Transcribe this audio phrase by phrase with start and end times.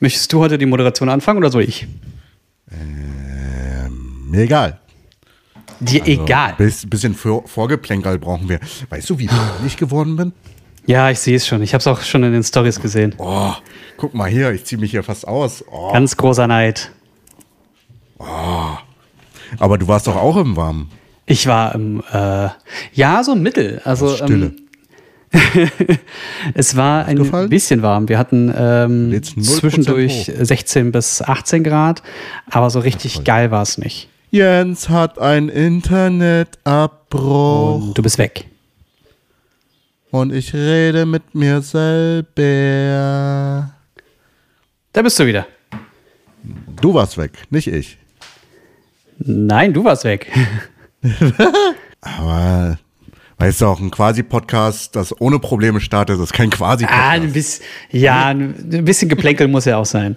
[0.00, 1.86] Möchtest du heute die Moderation anfangen oder soll ich?
[2.72, 4.80] Ähm, mir egal.
[5.80, 6.54] Dir Also, egal.
[6.58, 8.60] Bis, bisschen Vor Vorgeplänkel brauchen wir.
[8.88, 9.28] Weißt du, wie
[9.66, 10.32] ich geworden bin?
[10.86, 11.62] Ja, ich sehe es schon.
[11.62, 13.14] Ich habe es auch schon in den Stories gesehen.
[13.18, 13.52] Oh,
[13.96, 15.64] guck mal hier, ich ziehe mich hier fast aus.
[15.70, 15.92] Oh.
[15.92, 16.90] Ganz großer Neid.
[19.58, 20.90] Aber du warst doch auch im Warmen.
[21.26, 22.48] Ich war im, äh,
[22.92, 23.80] ja, so im Mittel.
[23.84, 24.46] Also Stille.
[24.46, 24.56] Ähm,
[26.54, 27.48] es war ein gefallen?
[27.48, 28.08] bisschen warm.
[28.08, 30.34] Wir hatten ähm, Lädst 0% zwischendurch hoch.
[30.44, 32.02] 16 bis 18 Grad,
[32.50, 34.08] aber so richtig geil war es nicht.
[34.32, 38.44] Jens hat einen Internetabbruch Und du bist weg.
[40.10, 43.70] und ich rede mit mir selber.
[44.92, 45.46] Da bist du wieder.
[46.80, 47.98] Du warst weg, nicht ich.
[49.18, 50.30] Nein, du warst weg.
[52.00, 52.78] Aber
[53.40, 57.10] weißt du auch, ein Quasi-Podcast, das ohne Probleme startet, ist kein Ah, Quasi-Podcast.
[57.22, 60.16] ein bisschen, ja, ein bisschen Geplänkel muss ja auch sein.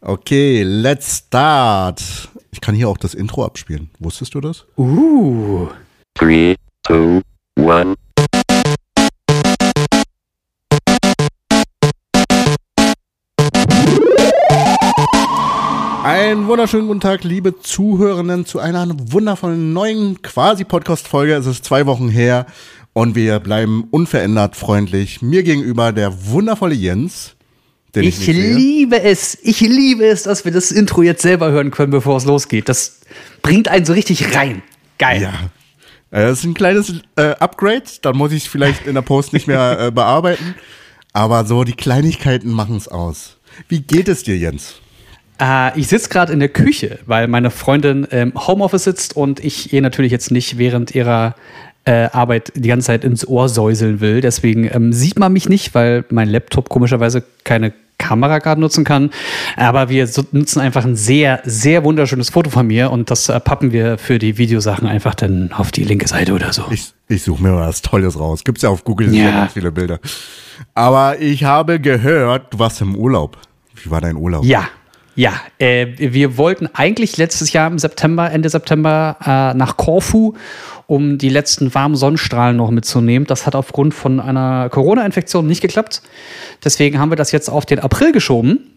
[0.00, 2.02] Okay, let's start.
[2.52, 3.90] Ich kann hier auch das Intro abspielen.
[3.98, 4.64] Wusstest du das?
[4.78, 5.66] Uh.
[6.16, 6.54] Three,
[6.86, 7.20] two,
[7.58, 7.94] one.
[16.24, 21.34] Einen wunderschönen guten Tag, liebe Zuhörenden, zu einer wundervollen neuen Quasi-Podcast-Folge.
[21.34, 22.46] Es ist zwei Wochen her
[22.94, 25.20] und wir bleiben unverändert freundlich.
[25.20, 27.36] Mir gegenüber der wundervolle Jens,
[27.94, 29.36] den ich, Ich liebe es.
[29.42, 32.70] Ich liebe es, dass wir das Intro jetzt selber hören können, bevor es losgeht.
[32.70, 33.00] Das
[33.42, 34.62] bringt einen so richtig rein.
[34.98, 35.20] Geil.
[35.20, 35.34] Ja.
[36.10, 39.34] Äh, Das ist ein kleines äh, Upgrade, dann muss ich es vielleicht in der Post
[39.34, 40.54] nicht mehr äh, bearbeiten.
[41.12, 43.36] Aber so die Kleinigkeiten machen es aus.
[43.68, 44.76] Wie geht es dir, Jens?
[45.40, 49.72] Äh, ich sitze gerade in der Küche, weil meine Freundin im Homeoffice sitzt und ich
[49.72, 51.34] ihr natürlich jetzt nicht während ihrer
[51.84, 54.20] äh, Arbeit die ganze Zeit ins Ohr säuseln will.
[54.20, 59.10] Deswegen ähm, sieht man mich nicht, weil mein Laptop komischerweise keine Kamera gerade nutzen kann.
[59.56, 63.72] Aber wir nutzen einfach ein sehr, sehr wunderschönes Foto von mir und das äh, pappen
[63.72, 66.64] wir für die Videosachen einfach dann auf die linke Seite oder so.
[66.70, 68.44] Ich, ich suche mir mal was Tolles raus.
[68.44, 69.30] Gibt's ja auf Google sehr Ja.
[69.30, 70.00] ganz viele Bilder.
[70.74, 73.36] Aber ich habe gehört, du warst im Urlaub.
[73.82, 74.44] Wie war dein Urlaub?
[74.44, 74.68] Ja,
[75.14, 75.32] ja.
[75.58, 80.34] Äh, wir wollten eigentlich letztes Jahr im September, Ende September äh, nach Korfu,
[80.86, 83.26] um die letzten warmen Sonnenstrahlen noch mitzunehmen.
[83.26, 86.02] Das hat aufgrund von einer Corona-Infektion nicht geklappt.
[86.62, 88.70] Deswegen haben wir das jetzt auf den April geschoben.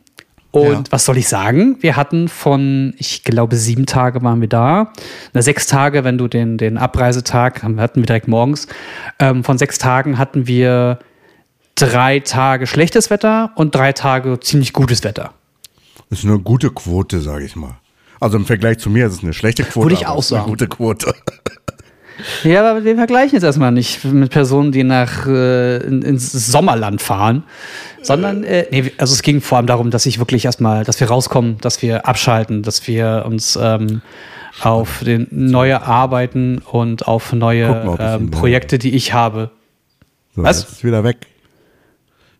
[0.52, 0.84] Und Ja.
[0.92, 1.78] was soll ich sagen?
[1.82, 4.94] Wir hatten von, ich glaube, sieben Tage waren wir da.
[5.34, 8.68] Na, sechs Tage, wenn du den, den Abreisetag, hatten wir direkt morgens.
[9.20, 11.00] Ähm, von sechs Tagen hatten wir
[11.76, 15.34] drei Tage schlechtes Wetter und drei Tage ziemlich gutes Wetter.
[16.10, 17.78] Das ist eine gute Quote, sage ich mal.
[18.20, 19.86] Also im Vergleich zu mir ist es eine schlechte Quote.
[19.86, 20.52] Würde ich auch ist eine sagen.
[20.52, 21.14] gute Quote.
[22.44, 27.02] Ja, aber wir vergleichen jetzt erstmal nicht mit Personen, die nach äh, in, ins Sommerland
[27.02, 27.44] fahren,
[28.02, 31.10] sondern äh, nee, also es ging vor allem darum, dass ich wirklich erstmal, dass wir
[31.10, 34.02] rauskommen, dass wir abschalten, dass wir uns ähm,
[34.62, 38.32] auf den neue Arbeiten und auf neue mal, ähm.
[38.32, 39.52] Projekte, die ich habe.
[40.36, 40.62] So, Was?
[40.62, 41.28] Jetzt ist wieder weg.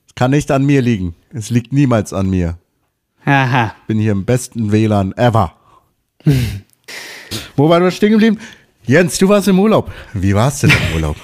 [0.08, 1.14] Es kann nicht an mir liegen.
[1.32, 2.58] Es liegt niemals an mir.
[3.28, 3.76] Aha.
[3.88, 5.52] Bin hier im besten WLAN ever.
[7.58, 8.40] Wo waren wir stehen geblieben?
[8.86, 9.92] Jens, du warst im Urlaub.
[10.14, 11.18] Wie warst du denn im Urlaub?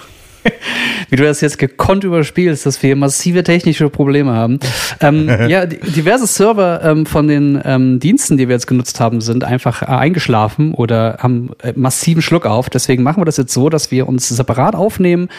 [1.09, 4.59] Wie du das jetzt gekonnt überspielst, dass wir massive technische Probleme haben.
[4.99, 9.45] ähm, ja, diverse Server ähm, von den ähm, Diensten, die wir jetzt genutzt haben, sind
[9.45, 12.69] einfach äh, eingeschlafen oder haben äh, massiven Schluck auf.
[12.69, 15.29] Deswegen machen wir das jetzt so, dass wir uns separat aufnehmen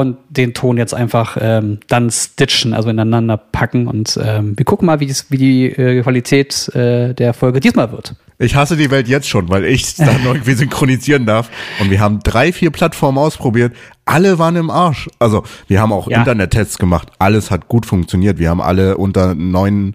[0.00, 3.86] und den Ton jetzt einfach ähm, dann stitchen, also ineinander packen.
[3.86, 7.92] Und ähm, wir gucken mal, wie, dies, wie die äh, Qualität äh, der Folge diesmal
[7.92, 8.14] wird.
[8.38, 11.50] Ich hasse die Welt jetzt schon, weil ich es dann irgendwie synchronisieren darf.
[11.80, 13.74] Und wir haben drei, vier Plattformen ausprobiert.
[14.04, 15.08] Alle waren im Arsch.
[15.18, 16.18] Also wir haben auch Ja.
[16.18, 17.08] Internettests gemacht.
[17.18, 18.38] Alles hat gut funktioniert.
[18.38, 19.94] Wir haben alle unter neun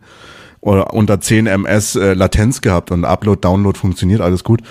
[0.61, 4.61] oder unter 10 ms äh, Latenz gehabt und Upload, Download funktioniert alles gut.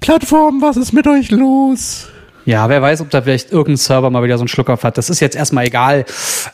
[0.00, 2.08] Plattform, was ist mit euch los?
[2.44, 4.98] Ja, wer weiß, ob da vielleicht irgendein Server mal wieder so einen Schluck auf hat.
[4.98, 6.04] Das ist jetzt erstmal egal.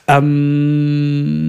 [0.07, 1.49] Ähm,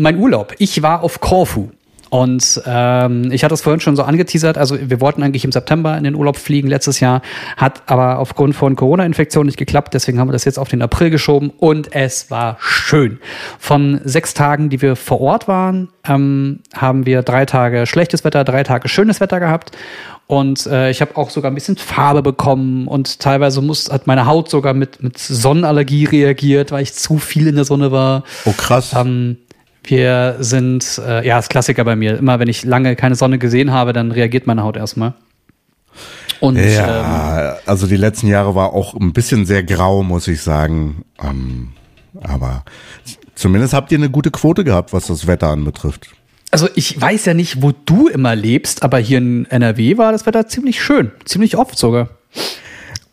[0.00, 0.54] mein Urlaub.
[0.58, 1.68] Ich war auf Korfu.
[2.08, 5.98] Und ähm, ich hatte es vorhin schon so angeteasert, also wir wollten eigentlich im September
[5.98, 7.20] in den Urlaub fliegen letztes Jahr,
[7.56, 11.10] hat aber aufgrund von Corona-Infektion nicht geklappt, deswegen haben wir das jetzt auf den April
[11.10, 13.18] geschoben und es war schön.
[13.58, 18.44] Von sechs Tagen, die wir vor Ort waren, ähm, haben wir drei Tage schlechtes Wetter,
[18.44, 19.72] drei Tage schönes Wetter gehabt
[20.26, 24.26] und äh, ich habe auch sogar ein bisschen Farbe bekommen und teilweise muss, hat meine
[24.26, 28.24] Haut sogar mit, mit Sonnenallergie reagiert, weil ich zu viel in der Sonne war.
[28.44, 28.92] Oh krass.
[28.96, 29.36] Ähm,
[29.84, 32.18] wir sind, äh, ja, ist Klassiker bei mir.
[32.18, 35.14] Immer wenn ich lange keine Sonne gesehen habe, dann reagiert meine Haut erstmal.
[36.40, 40.42] Und ähm, ja, also die letzten Jahre war auch ein bisschen sehr grau, muss ich
[40.42, 41.04] sagen.
[41.22, 41.68] Ähm,
[42.20, 42.64] aber
[43.36, 46.08] zumindest habt ihr eine gute Quote gehabt, was das Wetter anbetrifft.
[46.56, 50.24] Also ich weiß ja nicht, wo du immer lebst, aber hier in NRW war das
[50.24, 51.12] Wetter ziemlich schön.
[51.26, 52.08] Ziemlich oft sogar.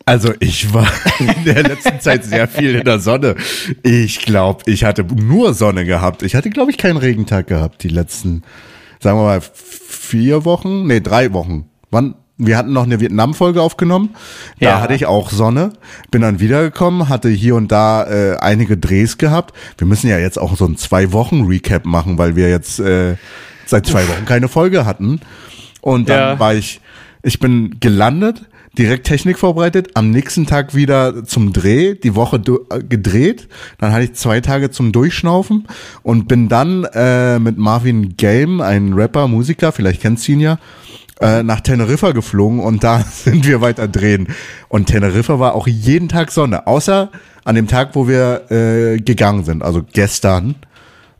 [0.06, 3.36] Also ich war in der letzten Zeit sehr viel in der Sonne.
[3.82, 6.22] Ich glaube, ich hatte nur Sonne gehabt.
[6.22, 8.44] Ich hatte, glaube ich, keinen Regentag gehabt die letzten,
[8.98, 11.68] sagen wir mal, vier Wochen, nee, drei Wochen.
[11.90, 12.14] Wann?
[12.36, 14.10] Wir hatten noch eine Vietnam-Folge aufgenommen.
[14.60, 14.80] Da Ja.
[14.80, 15.72] hatte ich auch Sonne.
[16.10, 19.54] Bin dann wiedergekommen, hatte hier und da äh, einige Drehs gehabt.
[19.78, 23.14] Wir müssen ja jetzt auch so ein zwei Wochen Recap machen, weil wir jetzt äh,
[23.66, 25.20] seit zwei Wochen keine Folge hatten.
[25.80, 26.38] Und dann Ja.
[26.40, 26.80] war ich,
[27.22, 28.46] ich bin gelandet,
[28.76, 32.40] direkt Technik vorbereitet, am nächsten Tag wieder zum Dreh, die Woche
[32.70, 33.46] äh, gedreht,
[33.78, 35.68] dann hatte ich zwei Tage zum Durchschnaufen
[36.02, 40.58] und bin dann äh, mit Marvin Game, ein Rapper, Musiker, vielleicht kennst du ihn ja,
[41.20, 44.28] äh, nach Teneriffa geflogen und da sind wir weiter drehen.
[44.68, 47.10] Und Teneriffa war auch jeden Tag Sonne, außer
[47.44, 50.56] an dem Tag, wo wir äh, gegangen sind, also gestern.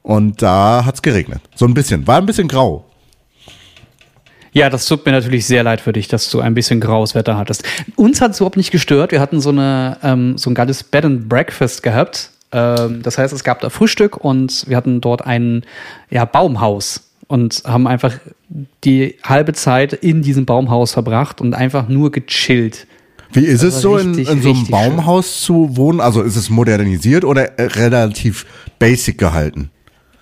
[0.03, 1.41] Und da hat's geregnet.
[1.55, 2.07] So ein bisschen.
[2.07, 2.85] War ein bisschen grau.
[4.53, 7.37] Ja, das tut mir natürlich sehr leid für dich, dass du ein bisschen graues Wetter
[7.37, 7.65] hattest.
[7.97, 9.11] Uns hat es überhaupt nicht gestört.
[9.11, 12.31] Wir hatten so, eine, ähm, so ein geiles Bed and Breakfast gehabt.
[12.53, 15.65] Ähm, das heißt, es gab da Frühstück und wir hatten dort ein
[16.09, 17.01] ja, Baumhaus
[17.35, 18.15] und haben einfach
[18.85, 22.87] die halbe Zeit in diesem Baumhaus verbracht und einfach nur gechillt.
[23.33, 26.01] Wie ist es war so, in, richtig, in so einem Baumhaus zu wohnen?
[26.01, 28.47] Also ist es modernisiert oder äh, relativ
[28.79, 29.71] basic gehalten?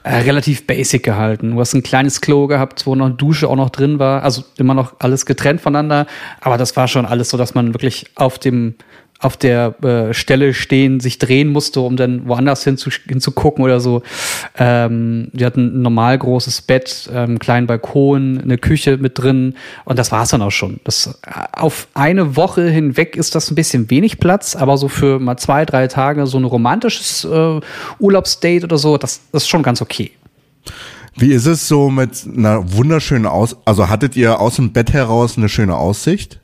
[0.04, 1.50] Äh, relativ basic gehalten.
[1.50, 4.22] Du hast ein kleines Klo gehabt, wo noch eine Dusche auch noch drin war.
[4.22, 6.06] Also immer noch alles getrennt voneinander.
[6.40, 8.76] Aber das war schon alles so, dass man wirklich auf dem
[9.22, 14.02] auf der äh, Stelle stehen, sich drehen musste, um dann woanders hinzu, hinzugucken oder so.
[14.58, 19.54] Ähm, wir hatten ein normal großes Bett, ähm, einen kleinen Balkon, eine Küche mit drin
[19.84, 20.80] und das war's dann auch schon.
[20.84, 25.20] Das, äh, auf eine Woche hinweg ist das ein bisschen wenig Platz, aber so für
[25.20, 27.60] mal zwei, drei Tage so ein romantisches äh,
[28.00, 30.10] Urlaubsdate oder so, das, das ist schon ganz okay.
[31.14, 33.56] Wie ist es so mit einer wunderschönen Aus...
[33.64, 36.41] Also hattet ihr aus dem Bett heraus eine schöne Aussicht?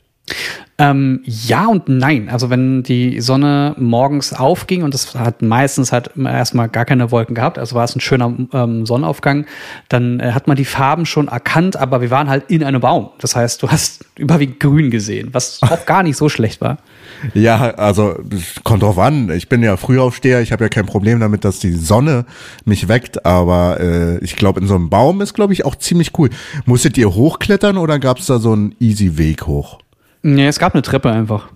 [0.79, 2.29] Ähm, ja und nein.
[2.29, 7.35] Also wenn die Sonne morgens aufging und das hat meistens halt erstmal gar keine Wolken
[7.35, 9.45] gehabt, also war es ein schöner ähm, Sonnenaufgang,
[9.89, 13.09] dann äh, hat man die Farben schon erkannt, aber wir waren halt in einem Baum.
[13.19, 16.77] Das heißt, du hast überwiegend grün gesehen, was auch gar nicht so schlecht war.
[17.33, 18.17] Ja, also
[18.63, 19.29] kommt drauf an.
[19.31, 22.25] Ich bin ja Frühaufsteher, ich habe ja kein Problem damit, dass die Sonne
[22.63, 26.17] mich weckt, aber äh, ich glaube, in so einem Baum ist, glaube ich, auch ziemlich
[26.17, 26.29] cool.
[26.65, 29.79] Musstet ihr hochklettern oder gab es da so einen easy Weg hoch?
[30.21, 31.49] Nee, es gab eine Treppe einfach.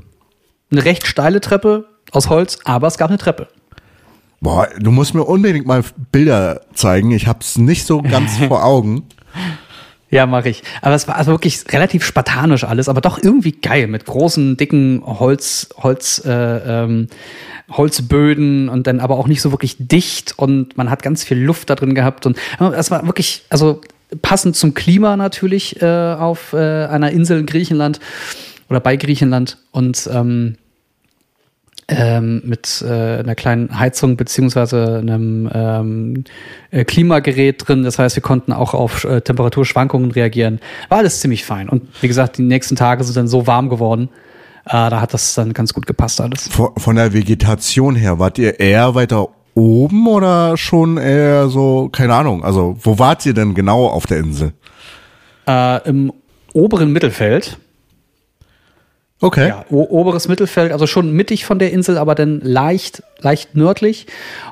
[0.71, 3.47] Eine recht steile Treppe aus Holz, aber es gab eine Treppe.
[4.39, 7.11] Boah, du musst mir unbedingt mal Bilder zeigen.
[7.11, 9.07] Ich hab's nicht so ganz vor Augen.
[10.09, 10.61] Ja, mache ich.
[10.81, 15.01] Aber es war also wirklich relativ spartanisch alles, aber doch irgendwie geil mit großen, dicken
[15.03, 16.29] Holz, Holz, äh,
[16.83, 17.07] ähm,
[17.71, 21.69] Holzböden und dann aber auch nicht so wirklich dicht und man hat ganz viel Luft
[21.69, 22.37] da drin gehabt und
[22.75, 23.81] es war wirklich, also
[24.21, 27.99] passend zum Klima natürlich äh, auf äh, einer Insel in Griechenland
[28.73, 30.55] oder bei Griechenland und ähm,
[31.87, 36.23] ähm, mit äh, einer kleinen Heizung beziehungsweise einem ähm,
[36.71, 37.83] äh, Klimagerät drin.
[37.83, 40.59] Das heißt, wir konnten auch auf äh, Temperaturschwankungen reagieren.
[40.89, 41.69] War alles ziemlich fein.
[41.69, 44.09] Und wie gesagt, die nächsten Tage sind dann so warm geworden.
[44.65, 46.47] Äh, da hat das dann ganz gut gepasst alles.
[46.47, 52.15] Von, von der Vegetation her, wart ihr eher weiter oben oder schon eher so, keine
[52.15, 54.53] Ahnung, also wo wart ihr denn genau auf der Insel?
[55.47, 56.11] Äh, Im
[56.53, 57.59] oberen Mittelfeld,
[59.23, 59.47] Okay.
[59.47, 64.05] ja, oberes Mittelfeld, also schon mittig von der Insel, aber dann leicht, leicht nördlich.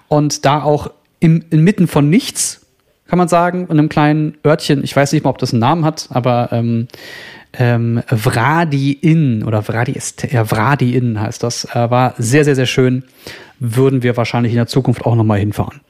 [0.07, 2.65] Und da auch im, inmitten von nichts,
[3.05, 5.83] kann man sagen, in einem kleinen Örtchen, ich weiß nicht mal, ob das einen Namen
[5.83, 6.87] hat, aber ähm,
[7.51, 11.65] ähm, Vradi Inn oder Vradi ist ja Vradi Inn heißt das.
[11.75, 13.03] Äh, war sehr, sehr, sehr schön.
[13.59, 15.81] Würden wir wahrscheinlich in der Zukunft auch nochmal hinfahren.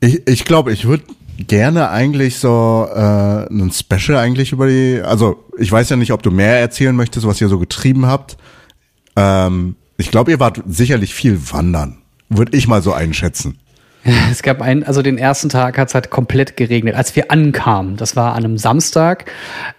[0.00, 1.04] Ich, ich glaube, ich würde
[1.46, 6.22] gerne eigentlich so äh, ein Special eigentlich über die, also ich weiß ja nicht, ob
[6.22, 8.36] du mehr erzählen möchtest, was ihr so getrieben habt.
[9.16, 13.58] Ähm, ich glaube, ihr wart sicherlich viel wandern, würde ich mal so einschätzen.
[14.30, 17.96] Es gab einen, also den ersten Tag hat es halt komplett geregnet, als wir ankamen.
[17.96, 19.30] Das war an einem Samstag.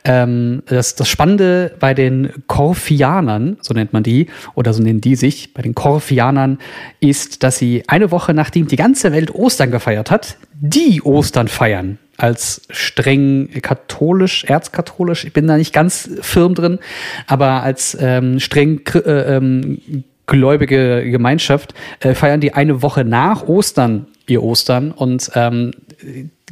[0.03, 5.15] Ähm, das, das Spannende bei den Korfianern, so nennt man die, oder so nennen die
[5.15, 6.59] sich, bei den Korfianern,
[6.99, 11.97] ist, dass sie eine Woche nachdem die ganze Welt Ostern gefeiert hat, die Ostern feiern.
[12.15, 16.79] Als streng katholisch, erzkatholisch, ich bin da nicht ganz firm drin,
[17.25, 19.81] aber als ähm, streng äh, ähm,
[20.25, 25.71] gläubige Gemeinschaft äh, feiern die eine Woche nach Ostern ihr Ostern und ähm,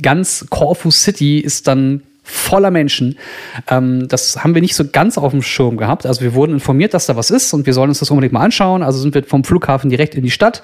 [0.02, 3.18] ganz Corfu City ist dann voller Menschen.
[3.68, 6.06] Ähm, das haben wir nicht so ganz auf dem Schirm gehabt.
[6.06, 8.44] Also wir wurden informiert, dass da was ist und wir sollen uns das unbedingt mal
[8.44, 8.84] anschauen.
[8.84, 10.62] Also sind wir vom Flughafen direkt in die Stadt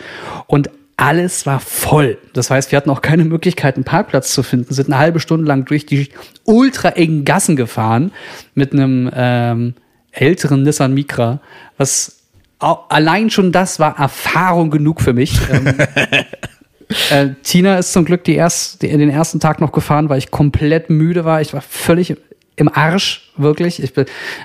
[0.47, 2.17] und alles war voll.
[2.33, 5.45] Das heißt, wir hatten auch keine Möglichkeit, einen Parkplatz zu finden, sind eine halbe Stunde
[5.45, 6.09] lang durch die
[6.43, 8.11] ultra engen Gassen gefahren
[8.55, 9.75] mit einem ähm,
[10.11, 11.39] älteren Nissan Micra,
[11.77, 12.17] was
[12.59, 15.39] allein schon das war Erfahrung genug für mich.
[17.11, 20.31] äh, Tina ist zum Glück die erst, die, den ersten Tag noch gefahren, weil ich
[20.31, 21.41] komplett müde war.
[21.41, 22.15] Ich war völlig
[22.55, 23.81] im Arsch, wirklich.
[23.81, 23.93] Ich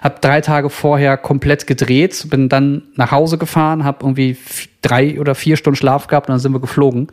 [0.03, 4.37] habe drei Tage vorher komplett gedreht, bin dann nach Hause gefahren, habe irgendwie
[4.83, 7.09] drei oder vier Stunden Schlaf gehabt und dann sind wir geflogen,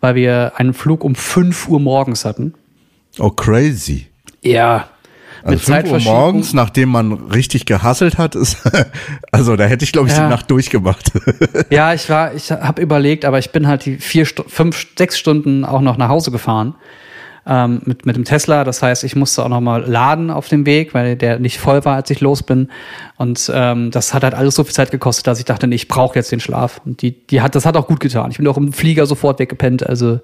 [0.00, 2.52] weil wir einen Flug um 5 Uhr morgens hatten.
[3.18, 4.08] Oh, crazy.
[4.42, 4.90] Ja.
[5.46, 8.58] Also 5 Uhr morgens, nachdem man richtig gehasselt hat, ist,
[9.32, 10.24] also da hätte ich, glaube ich, Ja.
[10.24, 11.12] die Nacht durchgemacht.
[11.70, 15.64] Ja, ich war, ich habe überlegt, aber ich bin halt die vier, fünf, sechs Stunden
[15.64, 16.74] auch noch nach Hause gefahren
[17.46, 18.64] ähm, mit mit dem Tesla.
[18.64, 21.84] Das heißt, ich musste auch noch mal laden auf dem Weg, weil der nicht voll
[21.84, 22.68] war, als ich los bin.
[23.16, 25.88] Und ähm, das hat halt alles so viel Zeit gekostet, dass ich dachte, nee, ich
[25.88, 26.80] brauche jetzt den Schlaf.
[26.84, 28.30] Und die, die hat, das hat auch gut getan.
[28.30, 29.86] Ich bin auch im Flieger sofort weggepennt.
[29.86, 30.20] Also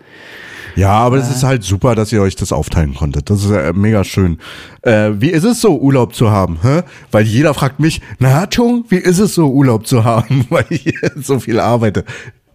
[0.76, 3.30] Ja, aber es ist halt super, dass ihr euch das aufteilen konntet.
[3.30, 4.38] Das ist äh, mega schön.
[4.82, 6.58] Äh, wie ist es so, Urlaub zu haben?
[6.62, 6.82] Hä?
[7.10, 10.94] Weil jeder fragt mich, na Chung, wie ist es so, Urlaub zu haben, weil ich
[11.16, 12.04] so viel arbeite?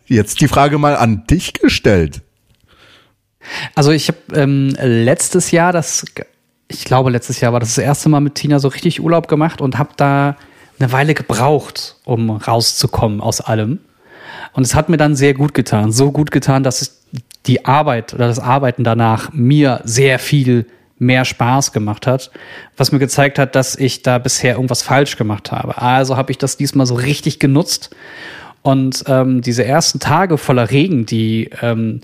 [0.05, 2.21] Jetzt die Frage mal an dich gestellt.
[3.75, 6.06] Also ich habe ähm, letztes Jahr das,
[6.68, 9.62] ich glaube letztes Jahr war das das erste Mal mit Tina so richtig Urlaub gemacht
[9.62, 10.36] und habe da
[10.80, 13.80] eine Weile gebraucht, um rauszukommen aus allem.
[14.54, 17.01] Und es hat mir dann sehr gut getan, so gut getan, dass es
[17.46, 20.66] die Arbeit oder das Arbeiten danach mir sehr viel
[21.00, 22.32] mehr Spaß gemacht hat,
[22.75, 25.80] was mir gezeigt hat, dass ich da bisher irgendwas falsch gemacht habe.
[25.80, 27.96] Also habe ich das diesmal so richtig genutzt
[28.63, 32.01] und ähm, diese ersten Tage voller Regen, die ähm,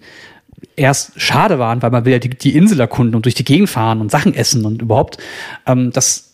[0.75, 3.69] erst schade waren, weil man will ja die, die Insel erkunden und durch die Gegend
[3.69, 5.17] fahren und Sachen essen und überhaupt.
[5.65, 6.33] Ähm, das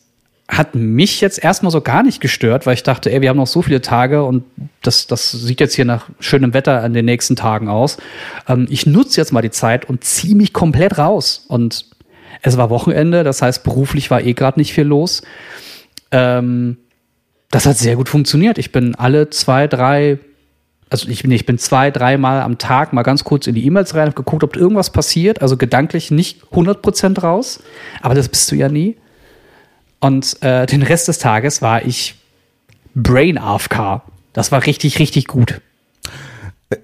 [0.50, 3.48] hat mich jetzt erstmal so gar nicht gestört, weil ich dachte, ey, wir haben noch
[3.48, 4.44] so viele Tage und
[4.82, 7.98] das, das sieht jetzt hier nach schönem Wetter an den nächsten Tagen aus.
[8.48, 11.46] Ähm, ich nutze jetzt mal die Zeit und ziehe mich komplett raus.
[11.48, 11.86] Und
[12.42, 15.22] es war Wochenende, das heißt, beruflich war eh gerade nicht viel los.
[16.12, 16.78] Ähm,
[17.52, 18.58] das hat sehr gut funktioniert.
[18.58, 20.18] Ich bin alle zwei, drei
[20.90, 23.94] also ich bin, ich bin zwei, dreimal am Tag mal ganz kurz in die E-Mails
[23.94, 25.42] rein, hab geguckt, ob irgendwas passiert.
[25.42, 27.62] Also gedanklich nicht 100% raus,
[28.02, 28.98] aber das bist du ja nie.
[30.00, 32.16] Und äh, den Rest des Tages war ich
[32.96, 34.02] Brain AFK.
[34.34, 35.62] Das war richtig, richtig gut.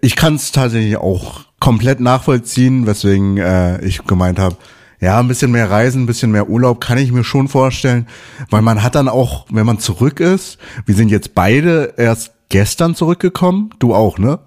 [0.02, 4.58] Ich kann es tatsächlich auch komplett nachvollziehen, weswegen äh, ich gemeint habe,
[5.00, 8.08] ja, ein bisschen mehr Reisen, ein bisschen mehr Urlaub kann ich mir schon vorstellen,
[8.50, 12.96] weil man hat dann auch, wenn man zurück ist, wir sind jetzt beide erst gestern
[12.96, 14.40] zurückgekommen, du auch, ne?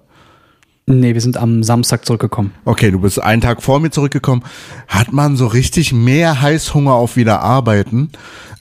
[0.85, 2.51] Nee, wir sind am Samstag zurückgekommen.
[2.65, 4.43] Okay, du bist einen Tag vor mir zurückgekommen.
[4.87, 8.09] Hat man so richtig mehr Heißhunger auf wieder arbeiten?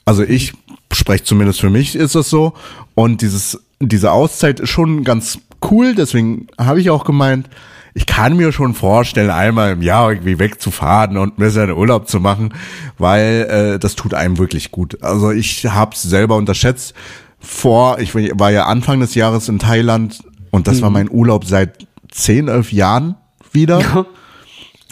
[0.05, 0.53] Also ich
[0.93, 2.53] spreche zumindest für mich ist das so.
[2.95, 5.39] Und dieses, diese Auszeit ist schon ganz
[5.71, 5.95] cool.
[5.95, 7.49] Deswegen habe ich auch gemeint,
[7.95, 12.21] ich kann mir schon vorstellen, einmal im Jahr irgendwie wegzufahren und mir seinen Urlaub zu
[12.21, 12.55] machen,
[12.99, 15.03] weil äh, das tut einem wirklich gut.
[15.03, 16.95] Also ich habe es selber unterschätzt.
[17.41, 21.87] Vor, ich war ja Anfang des Jahres in Thailand und das war mein Urlaub seit
[22.11, 23.17] 10, 11 Jahren
[23.53, 24.07] wieder.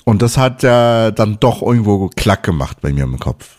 [0.04, 3.56] Und das hat ja dann doch irgendwo Klack gemacht bei mir im Kopf.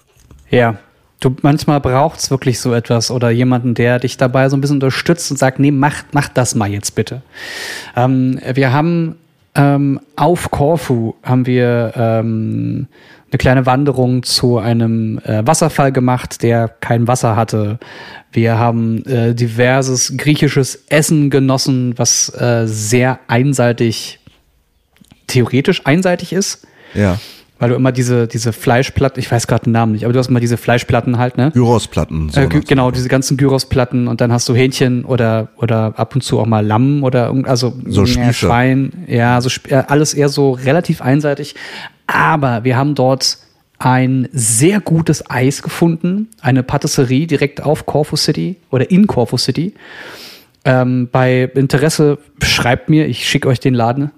[0.49, 0.77] Ja.
[1.19, 5.31] Du, manchmal braucht's wirklich so etwas oder jemanden, der dich dabei so ein bisschen unterstützt
[5.31, 7.23] und sagt, nee, mach, mach das mal jetzt bitte.
[7.95, 9.15] Ähm, wir haben
[9.55, 12.87] ähm, auf Korfu haben wir ähm,
[13.29, 17.77] eine kleine Wanderung zu einem äh, Wasserfall gemacht, der kein Wasser hatte.
[18.31, 24.19] Wir haben äh, diverses griechisches Essen genossen, was äh, sehr einseitig,
[25.27, 26.65] theoretisch einseitig ist.
[26.93, 27.19] Ja.
[27.59, 30.29] Weil du immer diese, diese Fleischplatten, ich weiß gerade den Namen nicht, aber du hast
[30.29, 31.49] immer diese Fleischplatten halt, ne?
[31.53, 32.29] Gyrosplatten.
[32.29, 36.13] So Äh, gy- genau, diese ganzen Gyrosplatten und dann hast du Hähnchen oder, oder ab
[36.13, 38.31] und zu auch mal Lamm oder also So Spieße.
[38.33, 41.55] Schwein, ja, so äh, alles eher so relativ einseitig.
[42.07, 43.37] Aber wir haben dort
[43.79, 49.75] ein sehr gutes Eis gefunden, eine Patisserie direkt auf Corfu City oder in Corfu City.
[50.65, 54.11] Ähm, bei Interesse schreibt mir, ich schicke euch den Laden.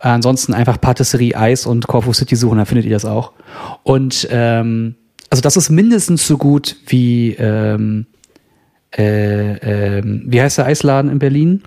[0.00, 3.32] Äh, ansonsten einfach Patisserie Eis und Corfu City suchen, dann findet ihr das auch.
[3.82, 4.94] Und ähm,
[5.28, 8.06] also das ist mindestens so gut wie ähm,
[8.96, 11.62] äh, ähm, wie heißt der Eisladen in Berlin?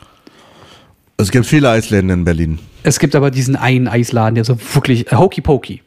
[1.18, 2.60] Es gibt viele Eisläden in Berlin.
[2.84, 5.82] Es gibt aber diesen einen Eisladen, der so wirklich äh, Hokey Pokey.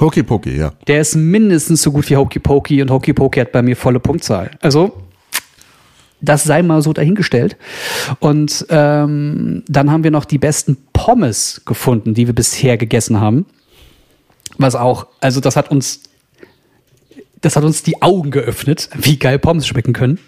[0.00, 0.72] Hokey Pokey, ja.
[0.86, 4.00] Der ist mindestens so gut wie Hokey Pokey und Hokey Pokey hat bei mir volle
[4.00, 4.50] Punktzahl.
[4.60, 5.04] Also
[6.20, 7.56] das sei mal so dahingestellt.
[8.18, 13.46] Und ähm, dann haben wir noch die besten Pommes gefunden, die wir bisher gegessen haben.
[14.56, 16.00] Was auch, also das hat uns
[17.44, 20.18] das hat uns die Augen geöffnet, wie geil Pommes schmecken können.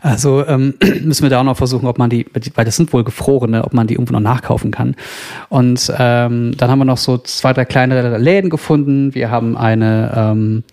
[0.00, 3.04] Also ähm, müssen wir da auch noch versuchen, ob man die, weil das sind wohl
[3.04, 4.96] gefrorene, ob man die irgendwo noch nachkaufen kann.
[5.48, 9.14] Und ähm, dann haben wir noch so zwei, drei kleinere Läden gefunden.
[9.14, 10.64] Wir haben eine ähm,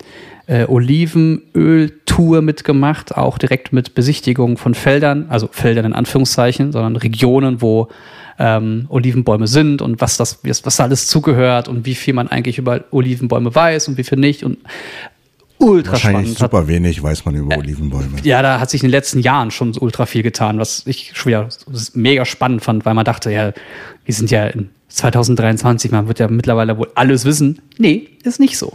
[0.48, 7.62] äh, Olivenöltour mitgemacht, auch direkt mit Besichtigung von Feldern, also Feldern in Anführungszeichen, sondern Regionen,
[7.62, 7.90] wo
[8.40, 12.58] ähm, Olivenbäume sind und was das, was da alles zugehört und wie viel man eigentlich
[12.58, 14.58] über Olivenbäume weiß und wie viel nicht und
[15.63, 16.51] ultra Wahrscheinlich spannend.
[16.53, 18.17] super wenig weiß man über Olivenbäume.
[18.24, 21.32] Ja, da hat sich in den letzten Jahren schon ultra viel getan, was ich schon
[21.32, 21.50] wieder
[21.93, 23.53] mega spannend fand, weil man dachte, ja,
[24.05, 27.62] wir sind ja in 2023, man wird ja mittlerweile wohl alles wissen.
[27.77, 28.74] Nee, ist nicht so.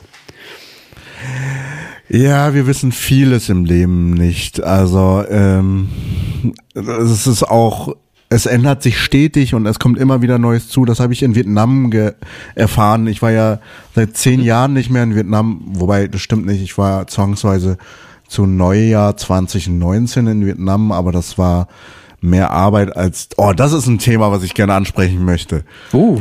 [2.08, 4.62] Ja, wir wissen vieles im Leben nicht.
[4.62, 5.88] Also ähm,
[6.74, 7.94] es ist auch,
[8.30, 10.84] es ändert sich stetig und es kommt immer wieder Neues zu.
[10.84, 11.90] Das habe ich in Vietnam
[12.54, 13.06] erfahren.
[13.06, 13.60] Ich war ja
[13.94, 16.62] seit zehn Jahren nicht mehr in Vietnam, wobei das stimmt nicht.
[16.62, 17.78] Ich war zwangsweise
[18.28, 21.68] zu Neujahr 2019 in Vietnam, aber das war
[22.20, 23.28] mehr Arbeit als.
[23.38, 25.64] Oh, das ist ein Thema, was ich gerne ansprechen möchte.
[25.94, 26.20] Uh.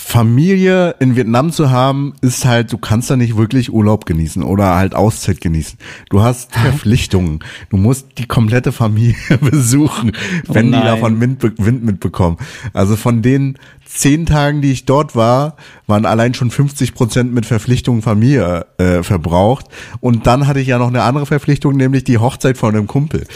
[0.00, 4.76] Familie in Vietnam zu haben, ist halt, du kannst da nicht wirklich Urlaub genießen oder
[4.76, 5.78] halt Auszeit genießen.
[6.08, 7.40] Du hast Verpflichtungen.
[7.68, 10.12] Du musst die komplette Familie besuchen,
[10.46, 10.86] wenn die nein.
[10.86, 12.38] davon Wind, Wind mitbekommen.
[12.72, 17.44] Also von den zehn Tagen, die ich dort war, waren allein schon 50 Prozent mit
[17.44, 19.66] Verpflichtungen Familie äh, verbraucht.
[20.00, 23.26] Und dann hatte ich ja noch eine andere Verpflichtung, nämlich die Hochzeit von einem Kumpel.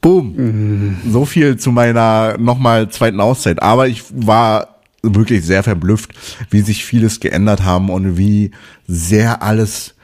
[0.00, 0.96] Boom.
[1.10, 3.60] So viel zu meiner nochmal zweiten Auszeit.
[3.60, 4.75] Aber ich war
[5.14, 6.10] wirklich sehr verblüfft,
[6.50, 8.50] wie sich vieles geändert haben und wie
[8.86, 9.94] sehr alles,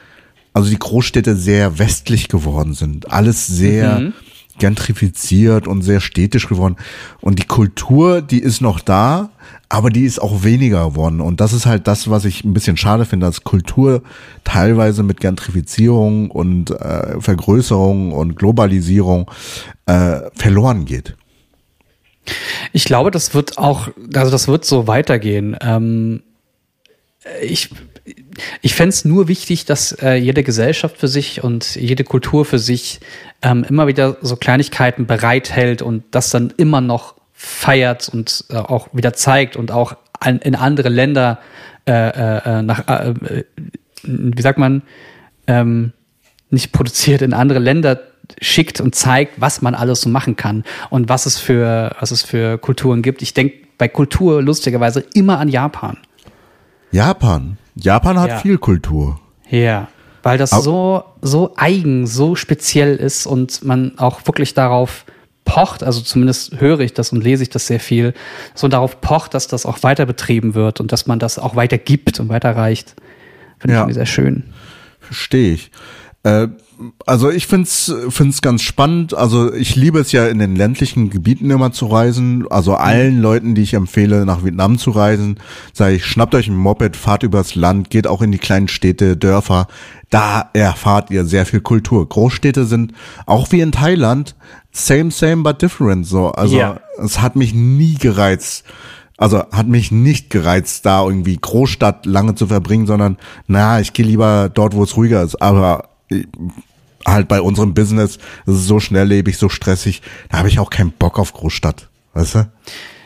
[0.53, 3.11] also die Großstädte sehr westlich geworden sind.
[3.11, 4.13] Alles sehr
[4.59, 6.75] gentrifiziert und sehr städtisch geworden.
[7.21, 9.29] Und die Kultur, die ist noch da,
[9.69, 11.21] aber die ist auch weniger geworden.
[11.21, 14.03] Und das ist halt das, was ich ein bisschen schade finde, dass Kultur
[14.43, 19.29] teilweise mit Gentrifizierung und äh, Vergrößerung und Globalisierung
[19.85, 21.15] äh, verloren geht.
[22.71, 25.57] Ich glaube, das wird auch, also das wird so weitergehen.
[25.61, 26.23] Ähm,
[27.41, 27.69] ich
[28.61, 32.59] ich fände es nur wichtig, dass äh, jede Gesellschaft für sich und jede Kultur für
[32.59, 32.99] sich
[33.41, 38.89] ähm, immer wieder so Kleinigkeiten bereithält und das dann immer noch feiert und äh, auch
[38.91, 41.39] wieder zeigt und auch an, in andere Länder
[41.85, 43.43] äh, äh, nach, äh, äh,
[44.03, 44.83] wie sagt man,
[45.47, 45.93] ähm,
[46.49, 47.99] nicht produziert, in andere Länder
[48.41, 52.23] schickt und zeigt, was man alles so machen kann und was es für, was es
[52.23, 53.21] für Kulturen gibt.
[53.21, 55.97] Ich denke bei Kultur lustigerweise immer an Japan.
[56.91, 57.57] Japan.
[57.75, 58.37] Japan hat Ja.
[58.37, 59.19] viel Kultur.
[59.49, 59.87] Ja,
[60.21, 65.05] weil das so, so eigen, so speziell ist und man auch wirklich darauf
[65.45, 68.13] pocht, also zumindest höre ich das und lese ich das sehr viel,
[68.55, 71.77] so darauf pocht, dass das auch weiter betrieben wird und dass man das auch weiter
[71.77, 72.95] gibt und weiterreicht.
[73.59, 73.81] Finde ich Ja.
[73.81, 74.43] irgendwie sehr schön.
[75.01, 75.71] Verstehe ich.
[76.23, 76.47] Äh,
[77.05, 79.13] also ich find's find's ganz spannend.
[79.13, 82.45] Also ich liebe es ja in den ländlichen Gebieten immer zu reisen.
[82.49, 85.39] Also allen Leuten, die ich empfehle, nach Vietnam zu reisen,
[85.73, 89.17] sage ich, schnappt euch ein Moped, fahrt übers Land, geht auch in die kleinen Städte,
[89.17, 89.67] Dörfer.
[90.09, 92.07] Da erfahrt ihr sehr viel Kultur.
[92.07, 92.93] Großstädte sind
[93.25, 94.35] auch wie in Thailand
[94.71, 96.05] same same but different.
[96.05, 96.79] So also Ja.
[97.03, 98.65] es hat mich nie gereizt.
[99.17, 104.05] Also hat mich nicht gereizt, da irgendwie Großstadt lange zu verbringen, sondern na, ich gehe
[104.05, 105.41] lieber dort, wo es ruhiger ist.
[105.41, 105.89] Aber
[107.05, 110.91] halt bei unserem Business, das ist so schnelllebig, so stressig, da habe ich auch keinen
[110.91, 111.89] Bock auf Großstadt.
[112.13, 112.51] Weißt du?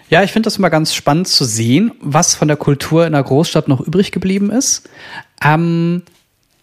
[0.10, 3.24] Ja, ich finde das immer ganz spannend zu sehen, was von der Kultur in der
[3.24, 4.90] Großstadt noch übrig geblieben ist.
[5.44, 6.04] Ähm,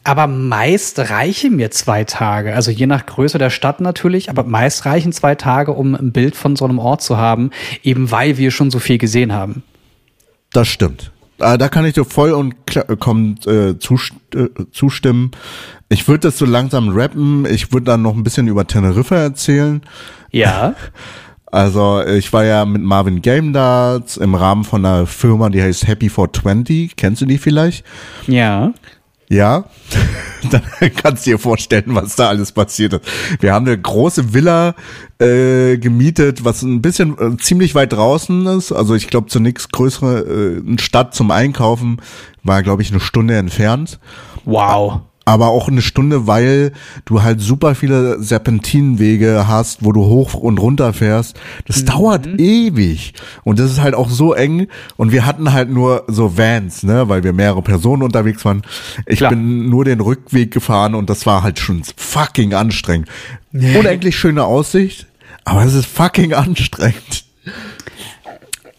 [0.02, 2.54] aber meist reichen mir zwei Tage.
[2.54, 6.36] Also je nach Größe der Stadt natürlich, aber meist reichen zwei Tage, um ein Bild
[6.36, 7.50] von so einem Ort zu haben,
[7.82, 9.62] eben weil wir schon so viel gesehen haben.
[10.52, 11.10] Das stimmt.
[11.44, 13.76] Äh, Da kann ich dir voll und kla- kommt, äh, äh,
[14.72, 15.30] zustimmen.
[15.88, 17.44] Ich würde das so langsam rappen.
[17.46, 19.82] Ich würde dann noch ein bisschen über Teneriffa erzählen.
[20.30, 20.74] Ja.
[21.52, 25.86] Also ich war ja mit Marvin Game da im Rahmen von einer Firma, die heißt
[25.86, 26.96] Happy for 20.
[26.96, 27.84] Kennst du die vielleicht?
[28.26, 28.72] Ja.
[29.28, 29.64] Ja,
[30.50, 30.62] dann
[30.96, 33.02] kannst du dir vorstellen, was da alles passiert ist.
[33.40, 34.74] Wir haben eine große Villa
[35.18, 38.72] äh, gemietet, was ein bisschen äh, ziemlich weit draußen ist.
[38.72, 42.00] Also ich glaube, zur nächst größere äh, Stadt zum Einkaufen
[42.42, 43.98] war, glaube ich, eine Stunde entfernt.
[44.44, 45.00] Wow.
[45.24, 46.72] Aber auch eine Stunde, weil
[47.06, 51.38] du halt super viele Serpentinenwege hast, wo du hoch und runter fährst.
[51.66, 53.14] Das dauert ewig.
[53.42, 54.68] Und das ist halt auch so eng.
[54.96, 58.62] Und wir hatten halt nur so Vans, ne, weil wir mehrere Personen unterwegs waren.
[59.06, 59.30] Ich Klar.
[59.30, 63.08] bin nur den Rückweg gefahren und das war halt schon fucking anstrengend.
[63.52, 65.06] Unendlich schöne Aussicht,
[65.44, 67.24] aber es ist fucking anstrengend.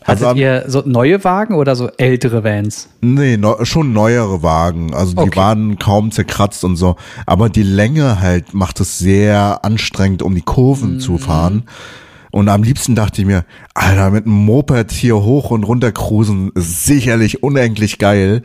[0.08, 2.89] Also Hattet am- ihr so neue Wagen oder so ältere Vans?
[3.02, 4.94] Nee, neu- schon neuere Wagen.
[4.94, 5.36] Also die Okay.
[5.36, 6.96] waren kaum zerkratzt und so.
[7.26, 11.00] Aber die Länge halt macht es sehr anstrengend, um die Kurven Mhm.
[11.00, 11.63] zu fahren.
[12.32, 16.52] Und am liebsten dachte ich mir, Alter, mit einem Moped hier hoch und runter cruisen
[16.54, 18.44] ist sicherlich unendlich geil.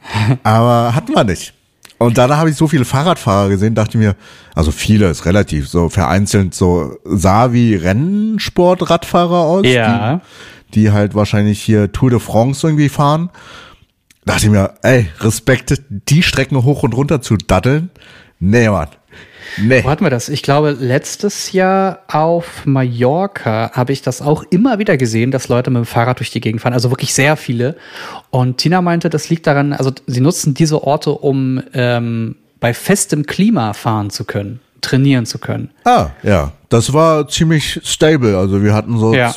[0.42, 1.54] Aber hatten wir nicht.
[1.98, 4.14] Und dann habe ich so viele Fahrradfahrer gesehen, dachte ich mir,
[4.54, 9.66] also viele ist relativ, so vereinzelt so sah wie Rennsport-Radfahrer aus.
[9.66, 10.14] Ja.
[10.16, 10.20] Die,
[10.74, 13.30] die halt wahrscheinlich hier Tour de France irgendwie fahren
[14.28, 17.90] dachte ich mir, ey, Respekt, die Strecken hoch und runter zu daddeln.
[18.38, 18.88] Nee, Mann.
[19.56, 19.82] Nee.
[19.82, 20.28] Wo hatten wir das?
[20.28, 25.70] Ich glaube, letztes Jahr auf Mallorca habe ich das auch immer wieder gesehen, dass Leute
[25.70, 26.74] mit dem Fahrrad durch die Gegend fahren.
[26.74, 27.76] Also wirklich sehr viele.
[28.30, 33.24] Und Tina meinte, das liegt daran, also sie nutzen diese Orte, um ähm, bei festem
[33.24, 35.70] Klima fahren zu können, trainieren zu können.
[35.84, 36.52] Ah, ja.
[36.68, 38.36] Das war ziemlich stable.
[38.36, 39.34] Also wir hatten so Ja.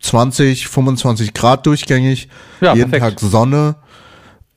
[0.00, 2.28] 20, 25 Grad durchgängig.
[2.60, 3.20] Ja, jeden perfekt.
[3.20, 3.76] Tag Sonne.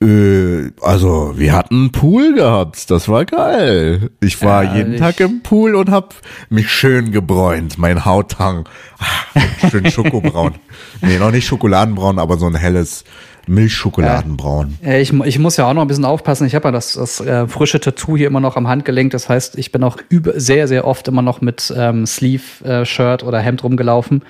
[0.01, 2.89] Äh, also wir hatten einen Pool gehabt.
[2.89, 4.09] Das war geil.
[4.19, 6.15] Ich war Ja, jeden Tag im Pool und hab
[6.49, 7.77] mich schön gebräunt.
[7.77, 8.67] Mein Hauttang.
[8.99, 10.55] Ah, schön Schokobraun.
[11.01, 13.03] nee, noch nicht Schokoladenbraun, aber so ein helles
[13.51, 14.77] Milchschokoladenbraun.
[14.83, 16.47] Äh, Ich, ich muss ja auch noch ein bisschen aufpassen.
[16.47, 19.11] Ich habe ja das, das äh, frische Tattoo hier immer noch am Handgelenk.
[19.11, 23.39] Das heißt, ich bin auch über, sehr, sehr oft immer noch mit ähm, Sleeve-Shirt oder
[23.39, 24.23] Hemd rumgelaufen.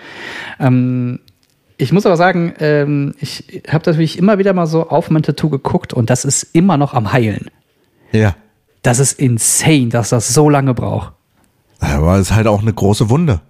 [0.60, 1.20] Ähm,
[1.78, 5.50] ich muss aber sagen, ähm, ich habe natürlich immer wieder mal so auf mein Tattoo
[5.50, 7.50] geguckt und das ist immer noch am Heilen.
[8.12, 8.36] Ja.
[8.84, 11.14] Das ist insane, dass das so lange braucht.
[11.80, 13.42] Aber es ist halt auch eine große Wunde.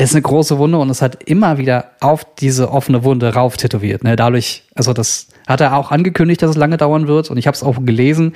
[0.00, 3.56] Es ist eine große Wunde und es hat immer wieder auf diese offene Wunde rauf
[3.56, 4.04] tätowiert.
[4.04, 4.14] Ne?
[4.14, 7.56] Dadurch, also das hat er auch angekündigt, dass es lange dauern wird und ich habe
[7.56, 8.34] es auch gelesen.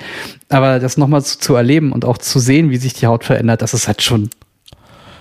[0.49, 3.61] Aber das nochmal zu, zu erleben und auch zu sehen, wie sich die Haut verändert,
[3.61, 4.29] das ist halt schon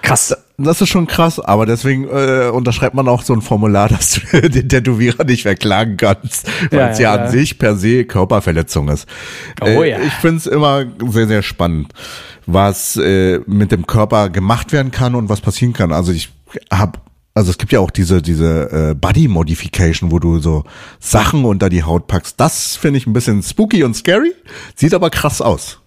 [0.03, 0.37] krass.
[0.65, 4.49] Das ist schon krass, aber deswegen äh, unterschreibt man auch so ein Formular, dass du
[4.49, 8.89] den Tätowierer nicht verklagen kannst, weil Ja, es ja, ja, an sich per se Körperverletzung
[8.89, 9.07] ist.
[9.61, 10.01] Oh äh, ja.
[10.01, 11.93] Ich finde es immer sehr, sehr spannend,
[12.47, 15.93] was äh, mit dem Körper gemacht werden kann und was passieren kann.
[15.93, 16.31] Also ich
[16.71, 16.99] habe
[17.35, 20.65] also es gibt ja auch diese diese äh, Body Modification, wo du so
[21.01, 22.39] Sachen unter die Haut packst.
[22.39, 24.35] Das finde ich ein bisschen spooky und scary,
[24.75, 25.82] sieht aber krass aus.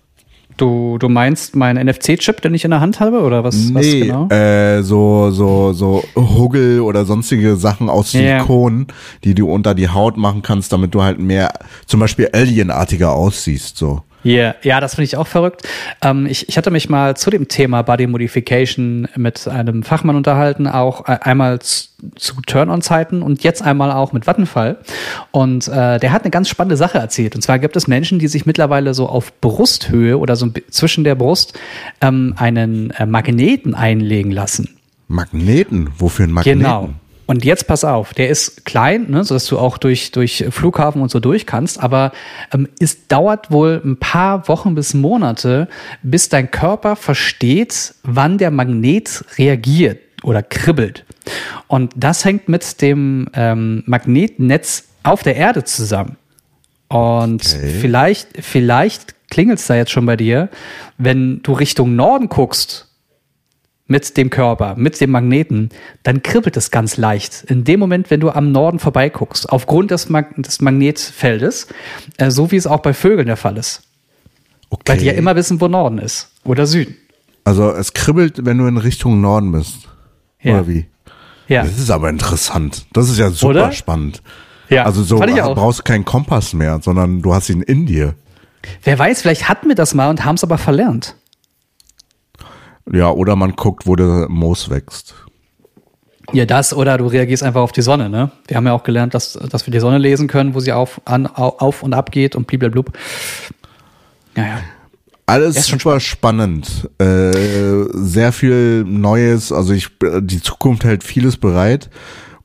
[0.58, 3.22] Du, du meinst meinen NFC-Chip, den ich in der Hand habe?
[3.22, 4.30] Oder was, was Nee, genau?
[4.30, 8.12] äh, so, so, so Huggel oder sonstige Sachen aus.
[8.12, 8.88] Silikon,
[9.26, 11.52] die du unter die Haut machen kannst, damit du halt mehr,
[11.86, 14.02] zum Beispiel Alienartiger aussiehst, so.
[14.26, 14.56] Yeah.
[14.64, 15.68] Ja, das finde ich auch verrückt.
[16.02, 20.68] Ähm, ich, ich hatte mich mal zu dem Thema Body Modification mit einem Fachmann unterhalten,
[20.68, 24.78] auch äh, einmal zu, zu Turn-on-Zeiten und jetzt einmal auch mit Vattenfall.
[25.32, 27.36] Und äh, der hat eine ganz spannende Sache erzählt.
[27.36, 31.16] Und zwar gibt es Menschen, die sich mittlerweile so auf Brusthöhe oder so zwischen der
[31.16, 31.58] Brust
[32.02, 34.78] ähm, einen äh, Magneten einlegen lassen.
[35.08, 36.60] Magneten, wofür ein Magneten?
[36.60, 36.90] Genau.
[37.26, 41.10] Und jetzt pass auf, der ist klein, ne, sodass du auch durch, durch Flughafen und
[41.10, 42.12] so durch kannst, aber
[42.54, 45.68] ähm, es dauert wohl ein paar Wochen bis Monate,
[46.04, 51.06] bis dein Körper versteht, wann der Magnet reagiert oder kribbelt.
[51.68, 56.18] Und das hängt mit dem ähm, Magnetnetz auf der Erde zusammen.
[56.88, 60.50] Und vielleicht, vielleicht klingelt es da jetzt schon bei dir,
[60.98, 62.88] wenn du Richtung Norden guckst
[63.88, 65.70] mit dem Körper, mit dem Magneten,
[66.04, 67.44] dann kribbelt es ganz leicht.
[67.48, 71.68] In dem Moment, wenn du am Norden vorbeiguckst, aufgrund des, Mag des Magnetfeldes,
[72.18, 73.84] äh, so wie es auch bei Vögeln der Fall ist.
[74.70, 74.84] Okay.
[74.94, 76.96] Weil die ja immer wissen, wo Norden ist oder Süden.
[77.44, 79.88] Also es kribbelt, wenn du in Richtung Norden bist.
[80.42, 80.54] Ja.
[80.54, 80.86] Oder wie?
[81.48, 81.64] Ja.
[81.64, 82.88] Das ist aber interessant.
[82.92, 83.72] Das ist ja super Oder?
[83.72, 84.24] spannend.
[84.70, 85.56] Ja, also so auch.
[85.56, 88.16] brauchst du keinen Kompass mehr, sondern du hast ihn in dir.
[88.84, 91.16] Wer weiß, vielleicht hatten wir das mal und haben es aber verlernt.
[92.92, 95.16] Ja, oder man guckt, wo der Moos wächst.
[96.34, 98.32] Ja, das oder du reagierst einfach auf die Sonne, ne?
[98.48, 101.00] Wir haben ja auch gelernt, dass, dass wir die Sonne lesen können, wo sie auf,
[101.06, 102.94] an, au- auf und ab geht und blablabla.
[104.36, 104.60] Naja.
[105.28, 106.90] Alles ist schon super spannend.
[107.00, 107.32] Äh,
[107.94, 109.52] sehr viel Neues.
[109.52, 109.90] Also ich,
[110.22, 111.90] die Zukunft hält vieles bereit.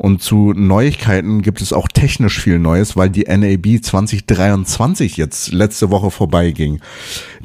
[0.00, 5.90] Und zu Neuigkeiten gibt es auch technisch viel Neues, weil die NAB 2023 jetzt letzte
[5.90, 6.80] Woche vorbeiging.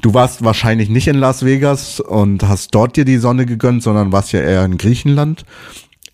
[0.02, 4.13] Du warst wahrscheinlich nicht in Las Vegas und hast dort dir die Sonne gegönnt, sondern
[4.13, 5.44] warst ja eher in Griechenland.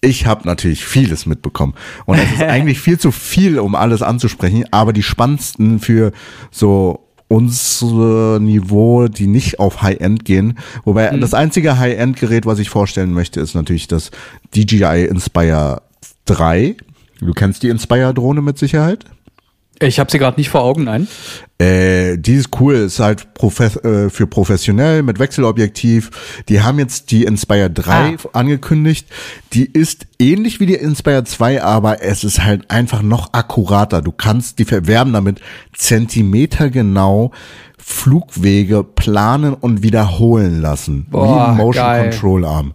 [0.02, 1.76] Ich habe natürlich vieles mitbekommen.
[2.08, 6.12] Und es ist eigentlich viel zu viel, um alles anzusprechen, aber die spannendsten für
[6.50, 10.58] so unser Niveau, die nicht auf High-End gehen.
[10.86, 14.10] Wobei das einzige High-End-Gerät, was ich vorstellen möchte, ist natürlich das
[14.56, 15.84] DJI Inspire
[16.26, 16.76] 3.
[17.20, 19.06] Du kennst die Inspire-Drohne mit Sicherheit?
[19.84, 21.08] Ich habe sie gerade nicht vor Augen, nein.
[21.58, 26.44] Äh, die ist cool, ist halt profes äh, für professionell mit Wechselobjektiv.
[26.50, 28.16] Die haben jetzt die Inspire 3 Ah.
[28.34, 29.08] angekündigt.
[29.54, 34.04] Die ist ähnlich wie die Inspire 2, aber es ist halt einfach noch akkurater.
[34.04, 35.42] Du kannst die verwerben damit
[35.74, 37.32] zentimetergenau
[37.80, 41.06] Flugwege planen und wiederholen lassen.
[41.08, 41.86] wie Boah, ein Motion.
[42.12, 42.74] Control Arm.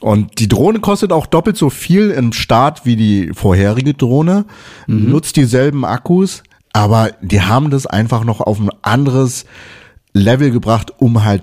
[0.00, 4.44] Und die Drohne kostet auch doppelt so viel im Start wie die vorherige Drohne,
[4.86, 9.44] nutzt dieselben Akkus, aber die haben das einfach noch auf ein anderes
[10.12, 11.42] Level gebracht, um halt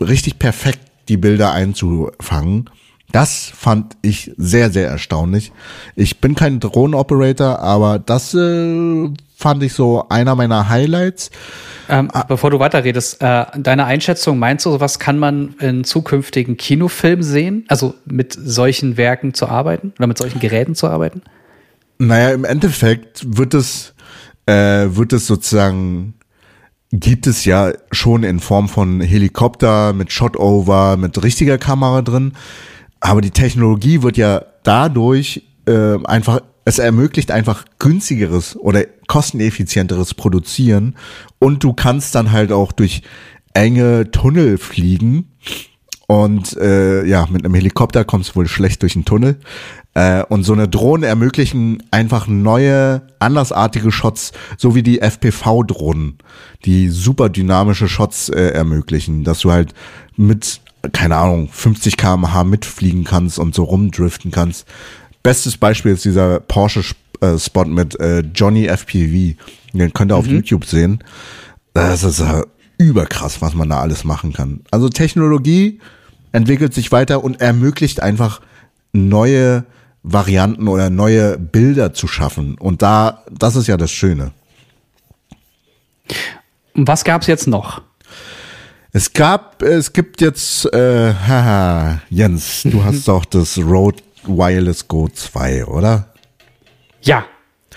[0.00, 2.70] richtig perfekt die Bilder einzufangen.
[3.12, 5.52] Das fand ich sehr, sehr erstaunlich.
[5.96, 9.08] Ich bin kein Drohnenoperator, aber das äh,
[9.40, 11.30] fand ich so einer meiner Highlights.
[11.88, 12.24] Ähm, Ah.
[12.28, 17.64] Bevor du weiterredest, äh, deine Einschätzung, meinst du, was kann man in zukünftigen Kinofilmen sehen?
[17.68, 21.22] Also mit solchen Werken zu arbeiten oder mit solchen Geräten zu arbeiten?
[21.98, 23.94] Naja, im Endeffekt wird es,
[24.46, 26.14] äh, wird es sozusagen,
[26.92, 32.32] gibt es ja schon in Form von Helikopter mit Shotover, mit richtiger Kamera drin.
[33.00, 36.40] Aber die Technologie wird ja dadurch äh, einfach,
[36.70, 40.96] es ermöglicht einfach günstigeres oder kosteneffizienteres Produzieren.
[41.38, 43.02] Und du kannst dann halt auch durch
[43.54, 45.32] enge Tunnel fliegen.
[46.06, 49.38] Und äh, ja, mit einem Helikopter kommst du wohl schlecht durch den Tunnel.
[49.94, 56.18] Äh, und so eine Drohne ermöglichen einfach neue, andersartige Shots, so wie die FPV-Drohnen,
[56.64, 59.74] die super dynamische Shots äh, ermöglichen, dass du halt
[60.16, 60.60] mit,
[60.92, 64.66] keine Ahnung, 50 km/h mitfliegen kannst und so rumdriften kannst.
[65.22, 69.36] Bestes Beispiel ist dieser Porsche-Spot mit äh, Johnny FPV.
[69.72, 71.04] Den könnt ihr auf YouTube sehen.
[71.74, 72.42] Das ist äh,
[72.78, 74.60] überkrass, was man da alles machen kann.
[74.70, 75.80] Also Technologie
[76.32, 78.40] entwickelt sich weiter und ermöglicht einfach
[78.92, 79.64] neue
[80.02, 82.56] Varianten oder neue Bilder zu schaffen.
[82.56, 84.32] Und da, das ist ja das Schöne.
[86.74, 87.82] Und was gab's jetzt noch?
[88.92, 95.08] Es gab, es gibt jetzt, äh, haha, Jens, du hast doch das Rode Wireless Go
[95.08, 96.06] 2, oder?
[97.02, 97.24] Ja,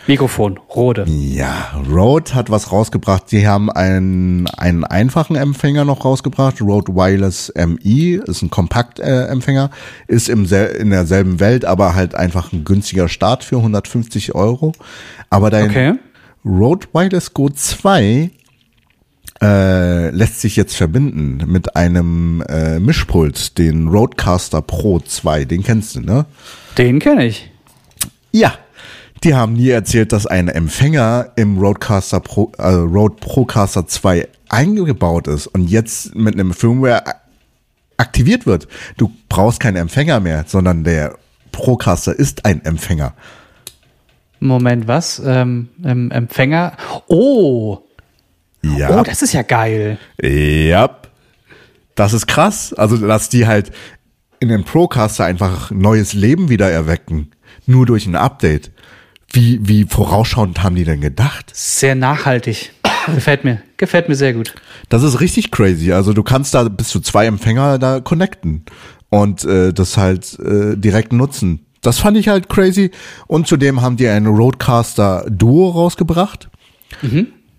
[0.06, 1.06] Mikrofon, Rode.
[1.08, 3.32] Ja, Rode hat was rausgebracht.
[3.32, 6.62] Die haben einen, einen einfachen Empfänger noch rausgebracht.
[6.62, 9.70] Rode Wireless MI ist ein Kompaktempfänger,
[10.08, 14.74] ist im in derselben Welt, aber halt einfach ein günstiger Start für 150 Euro.
[15.30, 15.94] Aber dein Okay.
[16.44, 18.30] Rode Wireless Go 2
[19.44, 25.46] äh, lässt sich jetzt verbinden mit einem äh, Mischpult, den Rodecaster Pro 2.
[25.46, 26.26] Den kennst du, ne?
[26.78, 27.52] Den kenne ich.
[28.32, 28.54] Ja,
[29.24, 35.28] die haben nie erzählt, dass ein Empfänger im Rodecaster Pro, äh, Rode Procaster 2 eingebaut
[35.28, 37.04] ist und jetzt mit einem Firmware
[37.98, 38.68] aktiviert wird.
[38.98, 41.16] Du brauchst keinen Empfänger mehr, sondern der
[41.52, 43.14] Procaster ist ein Empfänger.
[44.40, 45.22] Moment, was?
[45.26, 46.74] Ähm, ähm, Empfänger.
[47.08, 47.83] Oh,
[48.64, 49.00] Ja.
[49.00, 49.98] oh, das ist ja geil.
[50.22, 50.98] Ja.
[51.96, 52.74] Das ist krass.
[52.74, 53.72] Also, dass die halt
[54.40, 57.32] in den Procaster einfach neues Leben wieder erwecken.
[57.66, 58.72] Nur durch ein Update.
[59.32, 61.52] Wie, wie vorausschauend haben die denn gedacht?
[61.54, 62.72] Sehr nachhaltig.
[63.14, 63.62] Gefällt mir.
[63.78, 64.54] Gefällt mir sehr gut.
[64.90, 65.92] Das ist richtig crazy.
[65.92, 68.64] Also du kannst da bis zu zwei Empfänger da connecten
[69.10, 71.66] und äh, das halt äh, direkt nutzen.
[71.82, 72.92] Das fand ich halt crazy.
[73.28, 76.50] Und zudem haben die einen Roadcaster Duo rausgebracht.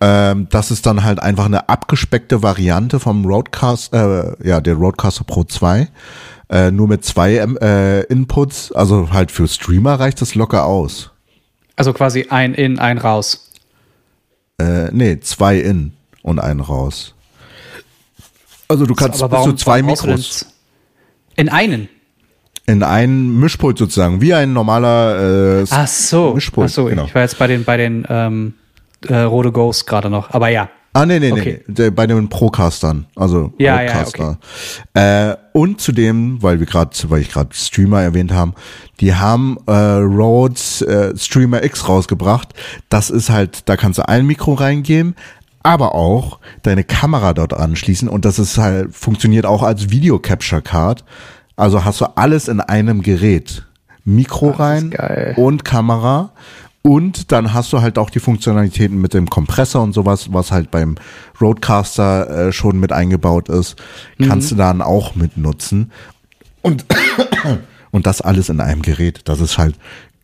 [0.01, 5.25] Ähm, das ist dann halt einfach eine abgespeckte Variante vom Roadcaster, äh, ja, der Roadcaster
[5.25, 5.89] Pro 2.
[6.51, 8.71] Äh, nur mit zwei ähm, äh, Inputs.
[8.73, 11.11] Also halt für Streamer reicht das locker aus.
[11.77, 13.51] Also quasi ein in, ein raus.
[14.59, 17.15] Äh, nee, zwei in und einen raus.
[18.69, 20.47] Also du kannst bis zu zwei Mikros.
[21.37, 21.89] In einen.
[22.67, 26.35] in einen Mischpult sozusagen, wie ein normaler äh, Ach so.
[26.35, 26.71] Mischpult.
[26.71, 27.05] Ach so, genau.
[27.07, 28.55] ich war jetzt bei den, bei den ähm,
[29.09, 30.31] äh, Rode Ghost gerade noch.
[30.33, 30.69] Aber ja.
[30.97, 31.65] Ah, nee, nee, nee, Okay.
[31.67, 31.91] nee.
[31.91, 34.39] Bei den Procastern, also Ja, ja, Rodecaster.
[34.95, 38.55] Äh, und zudem, weil wir gerade, weil ich gerade Streamer erwähnt haben,
[39.01, 40.55] die haben äh, Rode
[40.87, 42.55] äh, Streamer X rausgebracht.
[42.91, 45.17] Das ist halt, da kannst du ein Mikro reingeben,
[45.65, 50.63] aber auch deine Kamera dort anschließen und das ist halt funktioniert auch als Video Capture
[50.63, 51.05] Card.
[51.57, 53.67] Also hast du alles in einem Gerät.
[54.05, 55.35] Mikro rein geil.
[55.39, 56.33] und Kamera.
[56.87, 60.71] Und dann hast du halt auch die Funktionalitäten mit dem Kompressor und sowas, was halt
[60.71, 60.97] beim
[61.41, 63.77] Roadcaster äh, schon mit eingebaut ist,
[64.23, 65.93] kannst du dann auch mitnutzen.
[66.61, 66.85] Und,
[67.91, 69.23] und das alles in einem Gerät.
[69.25, 69.77] Das ist halt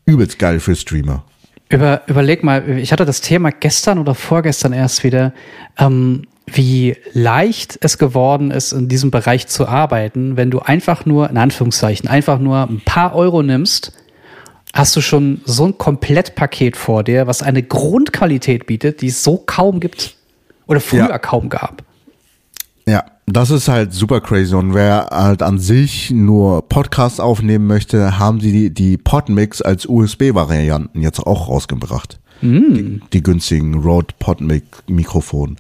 [0.05, 1.25] übelst geil für Streamer.
[1.71, 5.33] Über, überleg mal, ich hatte das Thema gestern oder vorgestern erst wieder,
[5.79, 11.31] ähm, wie leicht es geworden ist, in diesem Bereich zu arbeiten, wenn du einfach nur,
[11.31, 13.95] in Anführungszeichen, einfach nur ein paar Euro nimmst
[14.73, 19.37] hast du schon so ein Komplettpaket vor dir, was eine Grundqualität bietet, die es so
[19.39, 20.15] kaum gibt
[20.67, 21.19] oder früher Ja.
[21.19, 21.83] kaum gab.
[22.87, 24.55] Ja, das ist halt super crazy.
[24.55, 29.87] Und wer halt an sich nur Podcasts aufnehmen möchte, haben sie die, die Podmix als
[29.87, 32.19] USB-Varianten jetzt auch rausgebracht.
[32.43, 35.59] Die, die günstigen Rode Podmic-Mikrofon.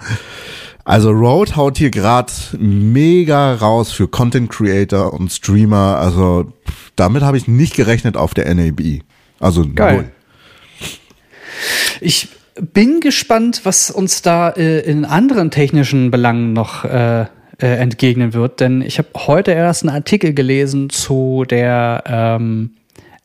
[0.84, 5.98] Also Rode haut hier gerade mega raus für Content Creator und Streamer.
[5.98, 6.52] Also
[6.96, 9.02] damit habe ich nicht gerechnet auf der NAB.
[9.38, 9.96] Also Geil.
[9.96, 10.10] null.
[12.00, 12.28] Ich
[12.60, 17.26] bin gespannt, was uns da äh, in anderen technischen Belangen noch äh,
[17.60, 22.70] äh, entgegnen wird, denn ich habe heute erst einen Artikel gelesen zu der ähm,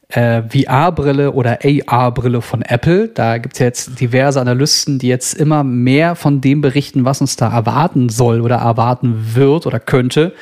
[0.09, 3.09] äh, VR-Brille oder AR-Brille von Apple.
[3.09, 7.35] Da gibt es jetzt diverse Analysten, die jetzt immer mehr von dem berichten, was uns
[7.35, 10.33] da erwarten soll oder erwarten wird oder könnte.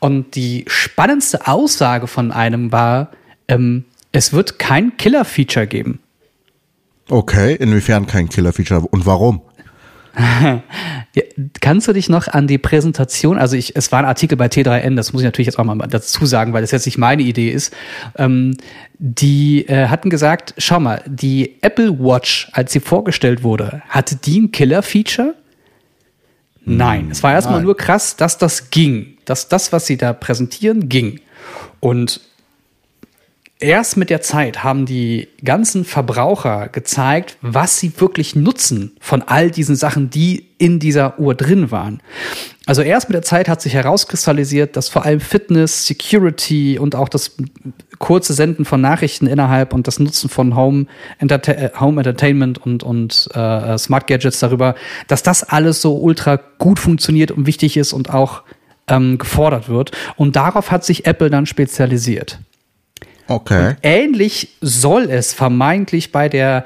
[0.00, 3.10] Und die spannendste Aussage von einem war,
[3.48, 6.00] ähm, es wird kein Killer-Feature geben.
[7.10, 9.42] Okay, inwiefern kein Killer-Feature und warum?
[10.16, 11.22] Ja,
[11.60, 14.96] kannst du dich noch an die Präsentation, also ich, es war ein Artikel bei T3N,
[14.96, 17.50] das muss ich natürlich jetzt auch mal dazu sagen, weil das jetzt nicht meine Idee
[17.50, 17.72] ist.
[18.16, 18.56] Ähm,
[18.98, 24.40] die äh, hatten gesagt, schau mal, die Apple Watch, als sie vorgestellt wurde, hatte die
[24.40, 25.34] ein Killer-Feature?
[26.64, 27.64] Nein, es war erstmal nein.
[27.64, 31.20] nur krass, dass das ging, dass das, was sie da präsentieren, ging.
[31.80, 32.20] Und
[33.60, 39.50] erst mit der Zeit haben die ganzen Verbraucher gezeigt, was sie wirklich nutzen von all
[39.50, 42.00] diesen Sachen, die in dieser Uhr drin waren.
[42.66, 47.08] Also erst mit der Zeit hat sich herauskristallisiert, dass vor allem Fitness, Security und auch
[47.08, 47.36] das
[47.98, 50.86] kurze Senden von Nachrichten innerhalb und das Nutzen von Home,
[51.18, 54.74] Enterta äh, Home Entertainment und, und äh, Smart Gadgets darüber,
[55.08, 58.42] dass das alles so ultra gut funktioniert und wichtig ist und auch
[58.88, 59.92] ähm, gefordert wird.
[60.16, 62.40] Und darauf hat sich Apple dann spezialisiert.
[63.28, 63.76] Okay.
[63.82, 66.64] Ähnlich soll es vermeintlich bei der,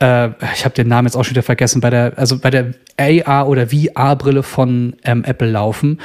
[0.00, 2.74] äh, ich habe den Namen jetzt auch schon wieder vergessen, bei der, also bei der
[2.96, 6.00] AR oder VR-Brille von ähm, Apple laufen.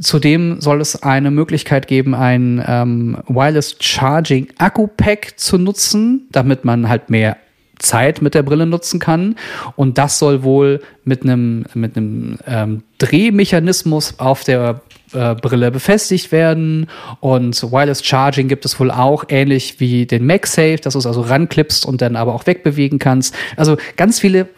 [0.00, 6.64] Zudem soll es eine Möglichkeit geben, ein ähm, Wireless Charging Akku Pack zu nutzen, damit
[6.64, 7.36] man halt mehr
[7.78, 9.36] Zeit mit der Brille nutzen kann.
[9.76, 14.80] Und das soll wohl mit einem mit einem ähm, Drehmechanismus auf der
[15.12, 16.88] äh, Brille befestigt werden.
[17.20, 21.20] Und Wireless Charging gibt es wohl auch, ähnlich wie den MagSafe, dass du es also
[21.22, 23.34] ranklippst und dann aber auch wegbewegen kannst.
[23.56, 24.48] Also ganz viele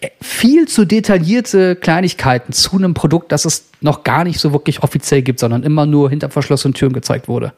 [0.00, 4.82] äh, viel zu detaillierte Kleinigkeiten zu einem Produkt, das es noch gar nicht so wirklich
[4.82, 7.52] offiziell gibt, sondern immer nur hinter verschlossenen Türen gezeigt wurde.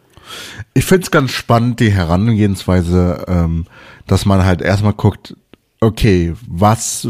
[0.74, 3.66] Ich find's ganz spannend, die Herangehensweise, ähm,
[4.06, 5.36] dass man halt erstmal guckt,
[5.80, 7.08] okay, was,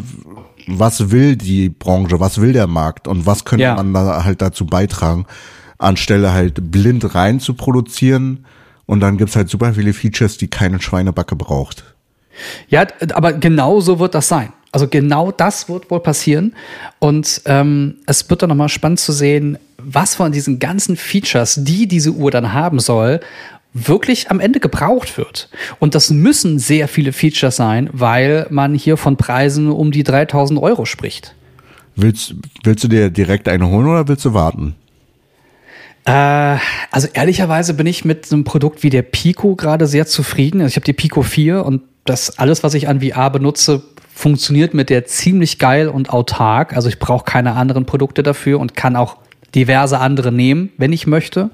[0.66, 3.74] was will die Branche, was will der Markt und was könnte Ja.
[3.74, 5.26] man da halt dazu beitragen,
[5.78, 8.44] anstelle halt blind rein zu produzieren
[8.86, 11.84] und dann gibt's halt super viele Features, die keine Schweinebacke braucht.
[12.68, 14.52] Ja, aber genau so wird das sein.
[14.74, 16.54] Also genau das wird wohl passieren.
[16.98, 21.86] Und ähm, es wird dann nochmal spannend zu sehen, was von diesen ganzen Features, die
[21.86, 23.20] diese Uhr dann haben soll,
[23.74, 25.48] wirklich am Ende gebraucht wird.
[25.78, 30.60] Und das müssen sehr viele Features sein, weil man hier von Preisen um die 3000
[30.60, 31.34] Euro spricht.
[31.96, 34.74] Willst, willst du dir direkt eine holen oder willst du warten?
[36.04, 36.56] Äh,
[36.90, 40.60] also ehrlicherweise bin ich mit einem Produkt wie der Pico gerade sehr zufrieden.
[40.60, 43.82] Also ich habe die Pico 4 und das alles, was ich an VR benutze,
[44.14, 46.74] funktioniert mit der ziemlich geil und autark.
[46.74, 49.18] Also ich brauche keine anderen Produkte dafür und kann auch
[49.54, 51.50] diverse andere nehmen, wenn ich möchte.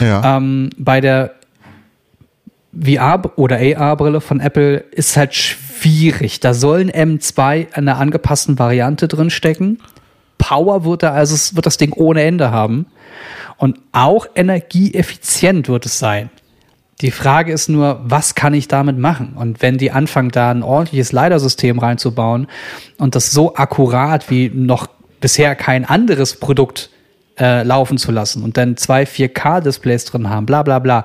[0.00, 0.36] Ja.
[0.36, 1.34] Ähm, bei der
[2.78, 6.40] VR- oder AR-Brille von Apple ist halt schwierig.
[6.40, 9.78] Da soll ein M2 in einer angepassten Variante drin stecken.
[10.38, 12.86] Power wird da, also es wird das Ding ohne Ende haben.
[13.58, 16.30] Und auch energieeffizient wird es sein.
[17.00, 19.34] Die Frage ist nur, was kann ich damit machen?
[19.34, 22.46] Und wenn die anfangen, da ein ordentliches LiDAR-System reinzubauen
[22.98, 24.86] und das so akkurat wie noch
[25.20, 26.90] bisher kein anderes Produkt
[27.38, 31.04] äh, laufen zu lassen und dann zwei 4K-Displays drin haben, bla bla bla.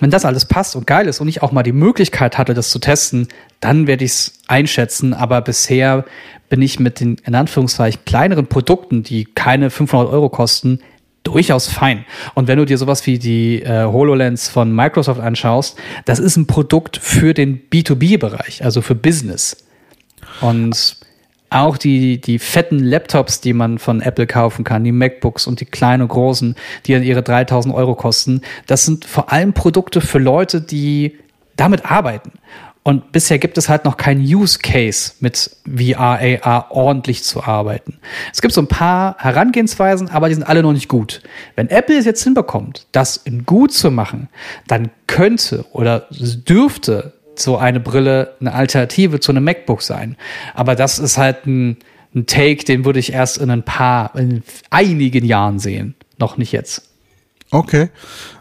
[0.00, 2.70] Wenn das alles passt und geil ist und ich auch mal die Möglichkeit hatte, das
[2.70, 3.28] zu testen,
[3.60, 5.14] dann werde ich es einschätzen.
[5.14, 6.04] Aber bisher
[6.48, 10.80] bin ich mit den in Anführungszeichen kleineren Produkten, die keine 500 Euro kosten,
[11.22, 12.06] durchaus fein.
[12.34, 16.46] Und wenn du dir sowas wie die äh, HoloLens von Microsoft anschaust, das ist ein
[16.46, 19.64] Produkt für den B2B-Bereich, also für Business.
[20.40, 20.96] Und
[21.50, 25.66] auch die, die fetten Laptops, die man von Apple kaufen kann, die MacBooks und die
[25.66, 26.54] kleinen und großen,
[26.86, 31.18] die dann ihre 3000 Euro kosten, das sind vor allem Produkte für Leute, die
[31.56, 32.32] damit arbeiten.
[32.82, 37.98] Und bisher gibt es halt noch keinen Use Case mit VR, AR ordentlich zu arbeiten.
[38.32, 41.20] Es gibt so ein paar Herangehensweisen, aber die sind alle noch nicht gut.
[41.56, 44.30] Wenn Apple es jetzt hinbekommt, das in gut zu machen,
[44.66, 50.16] dann könnte oder dürfte so eine Brille eine Alternative zu einem MacBook sein.
[50.54, 51.78] Aber das ist halt ein,
[52.14, 55.94] ein Take, den würde ich erst in ein paar, in einigen Jahren sehen.
[56.18, 56.82] Noch nicht jetzt.
[57.50, 57.90] Okay.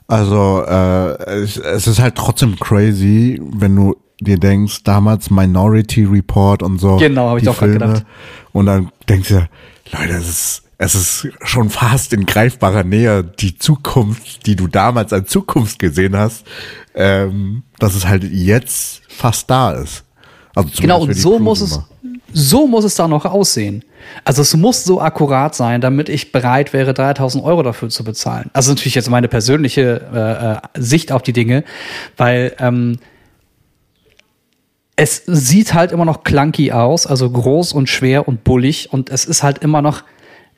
[0.08, 6.64] Also äh, es, es ist halt trotzdem crazy, wenn du dir denkst, damals Minority Report
[6.64, 6.98] und so.
[6.98, 7.74] Genau, hab ich auch Filme.
[7.74, 8.06] gedacht.
[8.52, 9.48] Und dann denkst du,
[9.92, 15.12] Leute, es ist, es ist schon fast in greifbarer Nähe die Zukunft, die du damals
[15.12, 16.46] als Zukunft gesehen hast,
[16.96, 20.06] ähm, dass es halt jetzt fast da ist.
[20.56, 21.82] Also Genau, und so muss es,
[22.32, 23.84] so muss es dann auch aussehen.
[24.24, 28.50] Also es muss so akkurat sein, damit ich bereit wäre, 3000 Euro dafür zu bezahlen.
[28.54, 31.66] Also natürlich jetzt meine persönliche äh, äh, Sicht auf die Dinge,
[32.16, 33.00] weil ähm,
[34.96, 39.26] es sieht halt immer noch clunky aus, also groß und schwer und bullig und es
[39.26, 40.04] ist halt immer noch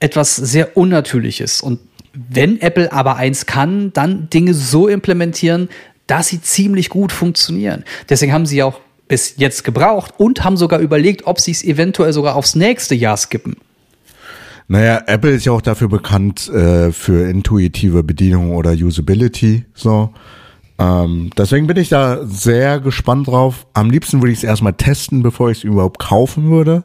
[0.02, 1.62] etwas sehr Unnatürliches.
[1.62, 1.80] Und
[2.14, 5.70] wenn Apple aber eins kann, dann Dinge so implementieren,
[6.08, 7.86] dass sie ziemlich gut funktionieren.
[8.10, 11.64] Deswegen haben sie ja auch bis jetzt gebraucht und haben sogar überlegt, ob sie es
[11.64, 13.56] eventuell sogar aufs nächste Jahr skippen.
[14.68, 19.66] Naja, Apple ist ja auch dafür bekannt äh, für intuitive Bedienung oder Usability.
[19.74, 20.14] So.
[20.80, 23.68] Ähm, deswegen bin ich da sehr gespannt drauf.
[23.74, 26.84] Am liebsten würde ich es erstmal testen, bevor ich es überhaupt kaufen würde.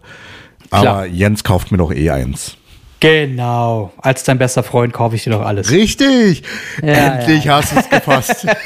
[0.70, 1.06] Aber Klar.
[1.06, 2.56] Jens kauft mir doch eh eins.
[3.00, 3.92] Genau.
[3.98, 5.70] Als dein bester Freund kaufe ich dir doch alles.
[5.70, 6.42] Richtig!
[6.82, 8.46] Ja, Endlich hast du es gefasst.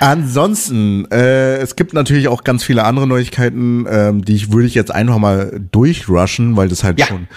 [0.00, 4.74] Ansonsten, äh, es gibt natürlich auch ganz viele andere Neuigkeiten, ähm, die ich würde ich
[4.74, 7.06] jetzt einfach mal durchrushen, weil das halt Ja.
[7.06, 7.28] schon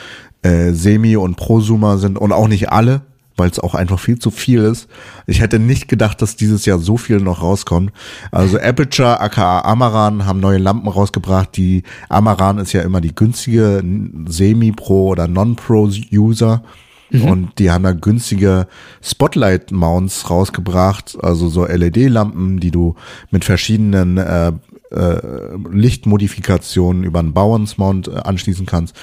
[0.44, 3.02] äh, Semi- und Prosumer sind und auch nicht alle,
[3.38, 4.90] weil es auch einfach viel zu viel ist.
[5.28, 7.92] Ich hätte nicht gedacht, dass dieses Jahr so viel noch rauskommt.
[8.32, 11.56] Also Aperture, aka Amaran, haben neue Lampen rausgebracht.
[11.56, 13.84] Die Amaran ist ja immer die günstige
[14.28, 16.64] Semi-Pro oder Non-Pro-User.
[17.10, 18.68] Und die haben da günstige
[19.02, 22.96] Spotlight-Mounts rausgebracht, also so LED-Lampen, die du
[23.32, 24.52] mit verschiedenen äh,
[24.92, 25.18] äh,
[25.72, 28.96] Lichtmodifikationen über einen Bauerns-Mount äh, anschließen kannst,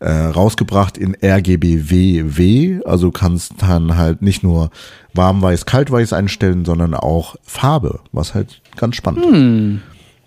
[0.00, 2.80] äh, rausgebracht in RGBWW.
[2.84, 4.70] Also kannst dann halt nicht nur
[5.14, 9.80] warm-weiß, kalt-weiß einstellen, sondern auch Farbe, was halt ganz spannend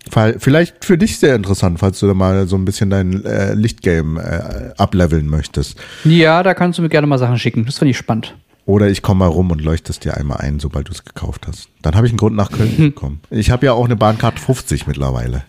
[0.06, 0.12] ist.
[0.12, 3.54] Fall- Vielleicht für dich sehr interessant, falls du da mal so ein bisschen dein äh,
[3.54, 5.76] Lichtgame äh, ableveln möchtest.
[6.04, 7.64] Ja, da kannst du mir gerne mal Sachen schicken.
[7.66, 8.36] Das finde ich spannend.
[8.66, 11.46] Oder ich komme mal rum und leuchte es dir einmal ein, sobald du es gekauft
[11.46, 11.68] hast.
[11.82, 13.20] Dann habe ich einen Grund, nach Köln zu kommen.
[13.30, 15.44] Ich habe ja auch eine Bahncard 50 mittlerweile.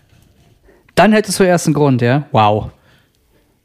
[0.94, 2.26] Dann hättest du erst einen Grund, ja?
[2.30, 2.70] Wow.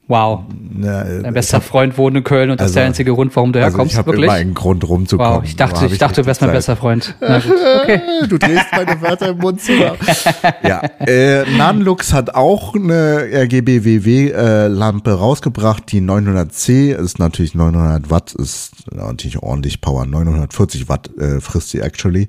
[0.09, 0.41] Wow.
[0.81, 3.33] Ja, äh, Dein bester Freund wohnt in Köln und das ist Also- der einzige Grund,
[3.37, 4.25] warum du also herkommst, ich habe wirklich?
[4.25, 5.37] immer einen Grund rumzukommen.
[5.37, 7.15] Wow, ich dachte, hab ich dachte, du wärst mein bester Freund.
[7.21, 8.01] Na gut, okay.
[8.27, 9.95] Du drehst meine Wörter im Mund sogar.
[10.63, 15.89] ja, äh, Nanlux hat auch eine RGB-WW-Lampe rausgebracht.
[15.91, 20.05] Die 900C ist natürlich 900 Watt, ist natürlich ordentlich Power.
[20.05, 22.27] 940 Watt äh, frisst sie actually.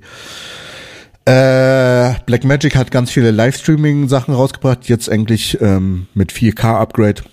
[1.25, 4.87] Äh, Blackmagic hat ganz viele Livestreaming-Sachen rausgebracht.
[4.87, 7.23] Jetzt eigentlich ähm, mit 4K-Upgrade.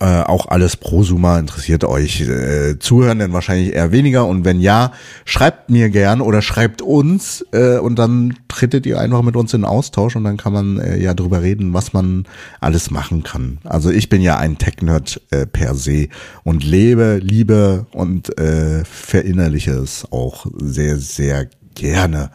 [0.00, 2.22] Äh, auch alles Prosumer interessiert euch.
[2.22, 4.26] Äh, zuhören denn wahrscheinlich eher weniger.
[4.26, 4.92] Und wenn ja,
[5.24, 9.64] schreibt mir gern oder schreibt uns äh, und dann tretet ihr einfach mit uns in
[9.64, 12.26] Austausch und dann kann man äh, ja drüber reden, was man
[12.60, 13.58] alles machen kann.
[13.64, 16.08] Also ich bin ja ein Tech-Nerd äh, per se
[16.42, 22.30] und lebe, liebe und äh, verinnerliche es auch sehr, sehr gerne.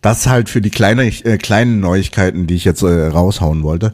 [0.00, 3.92] Das halt für die kleine, äh, kleinen Neuigkeiten, die ich jetzt äh, raushauen wollte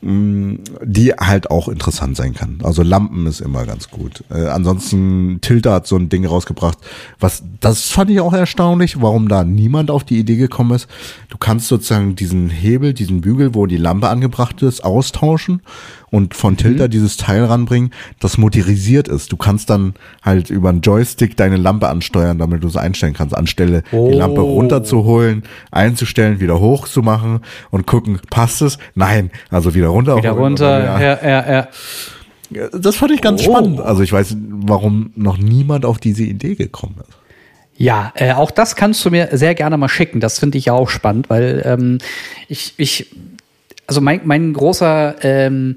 [0.00, 2.60] die halt auch interessant sein kann.
[2.62, 4.22] Also Lampen ist immer ganz gut.
[4.30, 6.78] Äh, ansonsten Tilda hat so ein Ding rausgebracht,
[7.18, 10.88] was das fand ich auch erstaunlich, warum da niemand auf die Idee gekommen ist.
[11.30, 15.62] Du kannst sozusagen diesen Hebel, diesen Bügel, wo die Lampe angebracht ist, austauschen
[16.10, 17.90] und von Tilda dieses Teil ranbringen,
[18.20, 19.32] das motorisiert ist.
[19.32, 23.36] Du kannst dann halt über einen Joystick deine Lampe ansteuern, damit du es einstellen kannst,
[23.36, 24.54] anstelle die Lampe Oh.
[24.54, 27.40] runterzuholen, einzustellen, wieder hochzumachen
[27.70, 28.78] und gucken, passt es?
[28.94, 30.16] Nein, also wieder runter.
[30.16, 31.68] Wieder runter, ja, ja, ja.
[32.72, 33.50] Das fand ich ganz Oh.
[33.50, 33.80] spannend.
[33.80, 37.14] Also ich weiß, warum noch niemand auf diese Idee gekommen ist.
[37.76, 40.18] Ja, äh, auch das kannst du mir sehr gerne mal schicken.
[40.18, 41.98] Das finde ich ja auch spannend, weil ähm,
[42.48, 43.14] ich, ich,
[43.86, 45.76] also mein, mein großer ähm,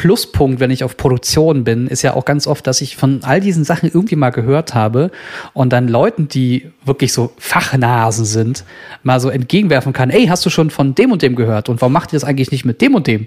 [0.00, 3.38] Pluspunkt, wenn ich auf Produktion bin, ist ja auch ganz oft, dass ich von all
[3.38, 5.10] diesen Sachen irgendwie mal gehört habe
[5.52, 8.64] und dann Leuten, die wirklich so Fachnasen sind,
[9.02, 11.92] mal so entgegenwerfen kann, ey, hast du schon von dem und dem gehört und warum
[11.92, 13.26] macht ihr das eigentlich nicht mit dem und dem?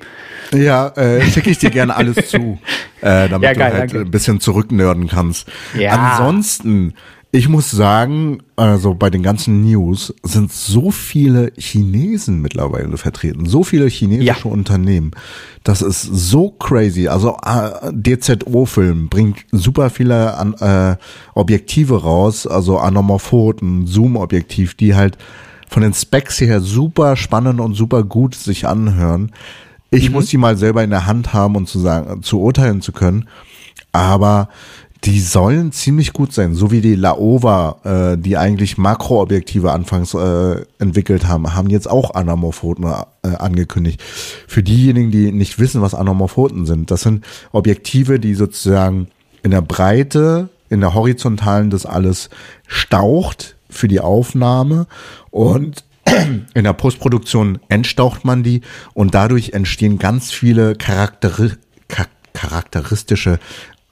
[0.51, 2.57] Ja, äh, schicke ich dir gerne alles zu,
[3.01, 3.99] äh, damit Ja, du geil, halt danke.
[3.99, 5.47] ein bisschen zurücknörden kannst.
[5.77, 5.91] Ja.
[5.91, 6.95] Ansonsten
[7.35, 13.63] Ich muss sagen, also bei den ganzen News sind so viele Chinesen mittlerweile vertreten, so
[13.63, 14.51] viele chinesische Ja.
[14.51, 15.09] Unternehmen.
[15.63, 17.07] Das ist so crazy.
[17.07, 20.95] Also äh, DZO-Film bringt super viele an, äh,
[21.33, 25.17] Objektive raus, also Anamorphoten, Zoom-Objektiv, die halt
[25.67, 29.31] von den Specs her super spannend und super gut sich anhören.
[29.89, 32.91] Ich muss die mal selber in der Hand haben und zu sagen, zu urteilen zu
[32.91, 33.27] können.
[33.91, 34.49] Aber
[35.05, 40.65] die sollen ziemlich gut sein, so wie die Laowa, äh, die eigentlich Makroobjektive anfangs äh,
[40.79, 44.01] entwickelt haben, haben jetzt auch Anamorphoten äh, angekündigt.
[44.47, 49.07] Für diejenigen, die nicht wissen, was Anamorphoten sind, das sind Objektive, die sozusagen
[49.43, 52.29] in der Breite, in der horizontalen das alles
[52.67, 54.87] staucht für die Aufnahme
[55.31, 55.83] und
[56.53, 58.61] in der Postproduktion entstaucht man die
[58.93, 61.51] und dadurch entstehen ganz viele Charakteri
[61.89, 63.39] cha- charakteristische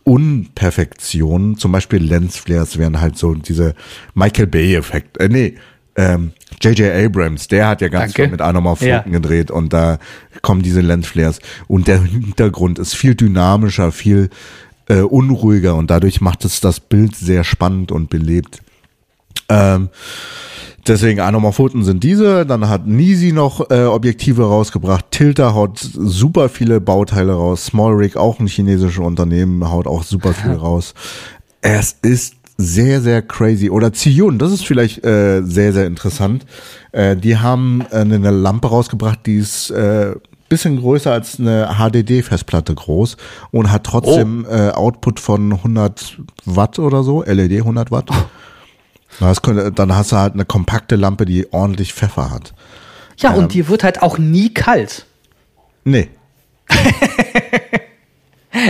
[0.04, 1.58] Unperfektionen.
[1.58, 3.76] Zum Beispiel Lensflares wären halt so diese
[4.14, 5.18] Michael Bay-Effekt.
[5.20, 5.56] Äh, nee,
[5.96, 6.32] ähm,
[6.62, 6.92] J.J.
[7.06, 8.24] Abrams, der hat ja ganz Danke.
[8.24, 9.00] viel mit Anamorphoten Ja.
[9.02, 10.00] gedreht und da
[10.42, 11.40] kommen diese Lensflares.
[11.68, 14.30] Und der Hintergrund ist viel dynamischer, viel
[14.88, 18.62] äh, unruhiger und dadurch macht es das Bild sehr spannend und belebt.
[19.50, 19.90] Ähm,
[20.88, 22.46] deswegen Anamorphoten sind diese.
[22.46, 25.06] Dann hat Nisi noch äh, Objektive rausgebracht.
[25.12, 27.66] Tilter haut super viele Bauteile raus.
[27.66, 30.94] Small Rig, auch ein chinesisches Unternehmen, haut auch super viel raus.
[31.62, 33.70] Es ist sehr, sehr crazy.
[33.70, 36.46] Oder Ziyun, das ist vielleicht äh, sehr, sehr interessant.
[36.92, 40.14] Äh, die haben äh, eine Lampe rausgebracht, die ist äh,
[40.52, 43.16] bisschen größer als eine HDD-Festplatte groß
[43.52, 48.10] und hat trotzdem äh, Output von 100 Watt oder so, LED 100 Watt.
[49.42, 52.54] Könnte, dann hast du halt eine kompakte Lampe, die ordentlich Pfeffer hat.
[53.18, 55.06] Ja, und die wird halt auch nie kalt.
[55.84, 56.10] Nee.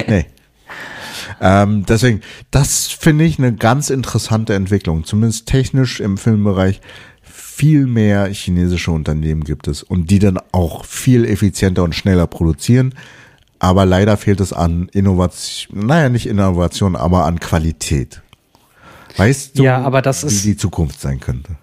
[0.08, 0.26] nee.
[1.40, 2.22] Ähm, deswegen,
[2.52, 5.06] das finde ich eine ganz interessante Entwicklung.
[5.06, 6.82] Zumindest technisch im Filmbereich
[7.22, 12.94] viel mehr chinesische Unternehmen gibt es und die dann auch viel effizienter und schneller produzieren.
[13.60, 18.21] Aber leider fehlt es an Innovation, naja, nicht Innovation, aber an Qualität.
[19.18, 21.54] Weißt du, Ja, aber das wie ist- die Zukunft sein könnte?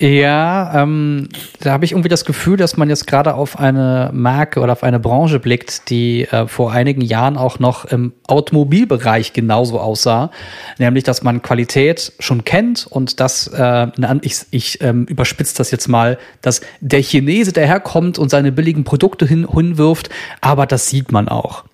[0.00, 1.28] Ja, ähm,
[1.58, 4.84] da habe ich irgendwie das Gefühl, dass man jetzt gerade auf eine Marke oder auf
[4.84, 10.30] eine Branche blickt, die äh, vor einigen Jahren auch noch im Automobilbereich genauso aussah,
[10.78, 13.88] nämlich dass man Qualität schon kennt und dass äh,
[14.22, 19.26] ich, ich ähm, überspitze das jetzt mal, dass der Chinese daherkommt und seine billigen Produkte
[19.26, 21.64] hin, hinwirft, aber das sieht man auch.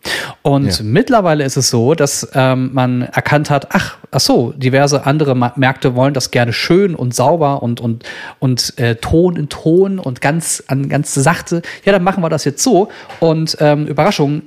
[0.40, 0.82] Und Ja.
[0.82, 5.94] mittlerweile ist es so, dass ähm, man erkannt hat, ach, ach so, diverse andere Märkte
[5.94, 8.04] wollen das gerne schön und sauber und und
[8.38, 11.62] und äh, Ton in Ton und ganz an ganz sachte.
[11.84, 12.88] Ja, dann machen wir das jetzt so.
[13.20, 14.42] Und ähm, Überraschung,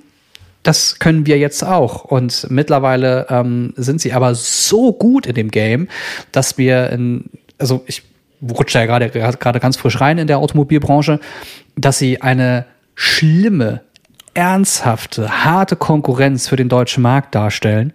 [0.64, 2.06] das können wir jetzt auch.
[2.06, 5.88] Und mittlerweile ähm, sind sie aber so gut in dem Game,
[6.32, 7.26] dass wir in,
[7.58, 8.04] also ich
[8.42, 11.20] rutsche ja gerade gerade ganz frisch rein in der Automobilbranche,
[11.76, 12.66] dass sie eine
[12.96, 13.82] schlimme
[14.38, 17.92] ernsthafte, harte Konkurrenz für den deutschen Markt darstellen.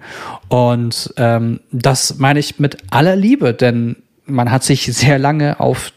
[0.48, 5.92] Und ähm, das meine ich mit aller Liebe, denn man hat sich sehr lange auf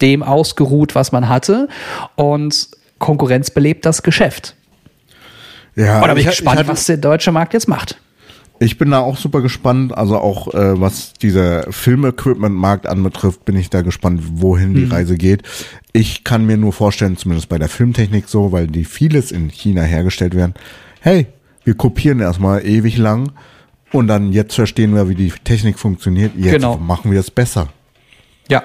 [0.00, 1.68] dem ausgeruht, was man hatte.
[2.16, 2.68] Und
[2.98, 4.54] Konkurrenz belebt das Geschäft.
[5.74, 7.98] Ja, da bin ich, ich- gespannt, ich hatte- was der deutsche Markt jetzt macht.
[8.60, 9.96] Ich bin da auch super gespannt.
[9.96, 15.42] Also auch äh, was dieser Filmequipment-Markt anbetrifft, bin ich da gespannt, wohin die Reise geht.
[15.92, 19.82] Ich kann mir nur vorstellen, zumindest bei der Filmtechnik so, weil die vieles in China
[19.82, 20.54] hergestellt werden.
[21.00, 21.26] Hey,
[21.64, 23.30] wir kopieren erstmal ewig lang
[23.92, 26.32] und dann jetzt verstehen wir, wie die Technik funktioniert.
[26.36, 26.78] Jetzt Genau.
[26.78, 27.68] machen wir es besser.
[28.48, 28.62] Ja.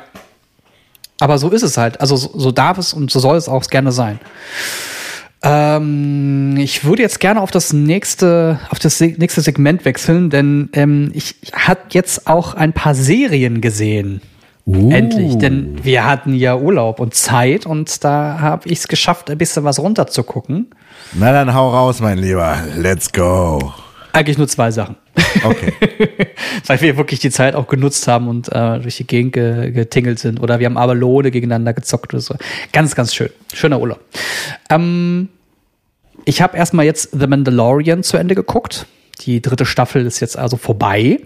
[1.20, 2.02] Aber so ist es halt.
[2.02, 4.20] Also so, so darf es und so soll es auch gerne sein.
[5.44, 11.12] Ähm, ich würde jetzt gerne auf das nächste, auf das nächste Segment wechseln, denn ähm,
[11.14, 14.22] ich habe jetzt auch ein paar Serien gesehen.
[14.66, 19.38] Endlich, denn wir hatten ja Urlaub und Zeit und da habe ich es geschafft, ein
[19.38, 20.68] bisschen was runterzugucken.
[21.12, 22.60] Na dann hau raus, mein Lieber.
[22.78, 23.74] Let's go.
[24.14, 24.96] Eigentlich nur zwei Sachen.
[25.44, 25.74] Okay.
[26.66, 30.20] Weil wir wirklich die Zeit auch genutzt haben und äh, durch die Gegend ge getingelt
[30.20, 30.40] sind.
[30.40, 32.36] Oder wir haben Aberlone gegeneinander gezockt oder so.
[32.72, 33.30] Ganz, ganz schön.
[33.54, 34.00] Schöner Urlaub.
[34.70, 35.30] Ähm,
[36.26, 38.86] ich habe erstmal jetzt The Mandalorian zu Ende geguckt.
[39.22, 41.20] Die dritte Staffel ist jetzt also vorbei.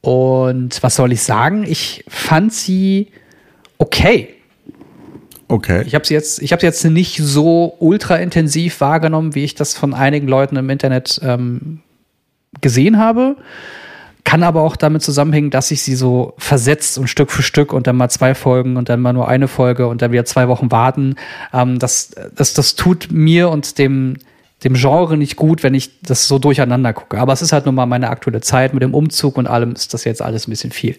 [0.00, 1.64] Und was soll ich sagen?
[1.66, 3.08] Ich fand sie
[3.78, 4.28] okay.
[5.48, 5.82] Okay.
[5.86, 9.54] Ich habe sie jetzt, ich habe sie jetzt nicht so ultra intensiv wahrgenommen, wie ich
[9.54, 11.82] das von einigen Leuten im Internet ähm,
[12.60, 13.36] gesehen habe.
[14.24, 17.86] Kann aber auch damit zusammenhängen, dass ich sie so versetzt und Stück für Stück und
[17.86, 20.72] dann mal zwei Folgen und dann mal nur eine Folge und dann wieder zwei Wochen
[20.72, 21.14] warten.
[21.52, 24.16] Ähm, das, das, das tut mir und dem
[24.64, 27.18] dem Genre nicht gut, wenn ich das so durcheinander gucke.
[27.18, 28.72] Aber es ist halt nun mal meine aktuelle Zeit.
[28.72, 30.96] Mit dem Umzug und allem ist das jetzt alles ein bisschen viel.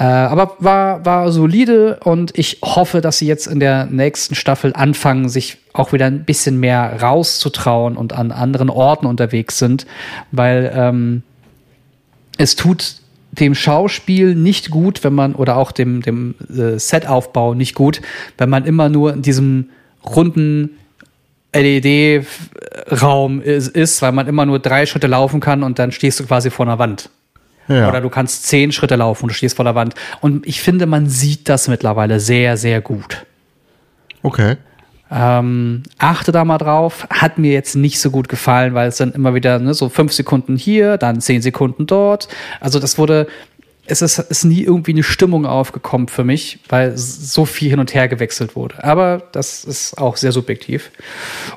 [0.00, 4.72] Äh, aber war, war solide und ich hoffe, dass sie jetzt in der nächsten Staffel
[4.74, 9.86] anfangen, sich auch wieder ein bisschen mehr rauszutrauen und an anderen Orten unterwegs sind,
[10.32, 11.22] weil ähm,
[12.38, 12.94] es tut
[13.32, 18.00] dem Schauspiel nicht gut, wenn man, oder auch dem, dem äh, Setaufbau nicht gut,
[18.38, 19.68] wenn man immer nur in diesem
[20.02, 20.70] runden
[21.54, 26.24] LED-Raum ist, ist, weil man immer nur drei Schritte laufen kann und dann stehst du
[26.24, 27.10] quasi vor einer Wand.
[27.68, 27.88] Ja.
[27.88, 29.94] Oder du kannst zehn Schritte laufen und du stehst vor der Wand.
[30.20, 33.24] Und ich finde, man sieht das mittlerweile sehr, sehr gut.
[34.22, 34.56] Okay.
[35.12, 37.06] Ähm, achte da mal drauf.
[37.10, 40.12] Hat mir jetzt nicht so gut gefallen, weil es dann immer wieder ne, so fünf
[40.12, 42.28] Sekunden hier, dann zehn Sekunden dort.
[42.60, 43.26] Also das wurde,
[43.90, 47.94] es ist, ist nie irgendwie eine Stimmung aufgekommen für mich, weil so viel hin und
[47.94, 48.82] her gewechselt wurde.
[48.84, 50.90] Aber das ist auch sehr subjektiv.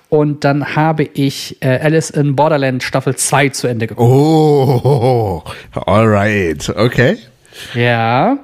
[0.09, 4.09] Und dann habe ich äh, Alice in Borderland Staffel 2 zu Ende geguckt.
[4.09, 6.69] Oh, alright.
[6.69, 7.17] Okay.
[7.73, 8.37] Ja.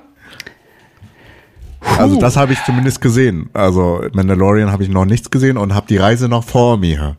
[1.98, 3.50] Also das habe ich zumindest gesehen.
[3.54, 7.18] Also Mandalorian habe ich noch nichts gesehen und habe die Reise noch vor mir.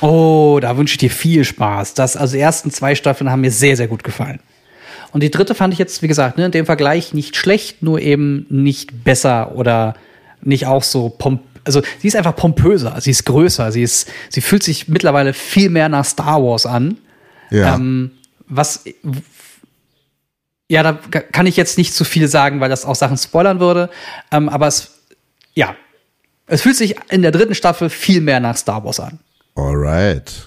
[0.00, 1.94] Oh, da wünsche ich dir viel Spaß.
[1.94, 4.40] Das, also die ersten zwei Staffeln haben mir sehr, sehr gut gefallen.
[5.16, 8.02] Und die dritte fand ich jetzt, wie gesagt, ne, in dem Vergleich nicht schlecht, nur
[8.02, 9.94] eben nicht besser oder
[10.42, 11.40] nicht auch so pomp.
[11.64, 15.70] Also sie ist einfach pompöser, sie ist größer, sie ist, sie fühlt sich mittlerweile viel
[15.70, 16.98] mehr nach Star Wars an.
[17.48, 17.76] Ja.
[17.76, 18.10] Ähm,
[18.46, 18.84] was
[20.68, 23.88] ja, da kann ich jetzt nicht zu viel sagen, weil das auch Sachen spoilern würde.
[24.30, 24.98] Ähm, aber es,
[25.54, 25.76] ja,
[26.46, 29.18] es fühlt sich in der dritten Staffel viel mehr nach Star Wars an.
[29.54, 30.46] Alright.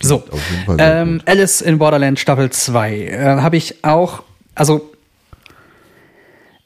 [0.00, 1.22] So, auf jeden Fall sehr ähm.
[1.26, 4.22] Alice in Borderland Staffel 2 äh, habe ich auch,
[4.54, 4.92] also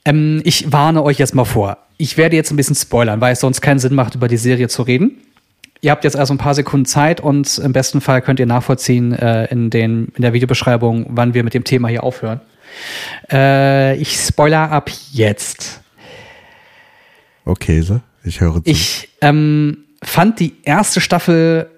[0.04, 1.78] ähm, ich warne euch jetzt mal vor.
[1.96, 4.68] Ich werde jetzt ein bisschen spoilern, weil es sonst keinen Sinn macht, über die Serie
[4.68, 5.18] zu reden.
[5.82, 9.12] Ihr habt jetzt also ein paar Sekunden Zeit und im besten Fall könnt ihr nachvollziehen
[9.12, 12.40] äh, in, den, in der Videobeschreibung, wann wir mit dem Thema hier aufhören.
[13.30, 15.80] Äh, ich spoiler ab jetzt.
[17.44, 18.00] Okay, so.
[18.24, 18.70] Ich höre zu.
[18.70, 21.70] Ich ähm, fand die erste Staffel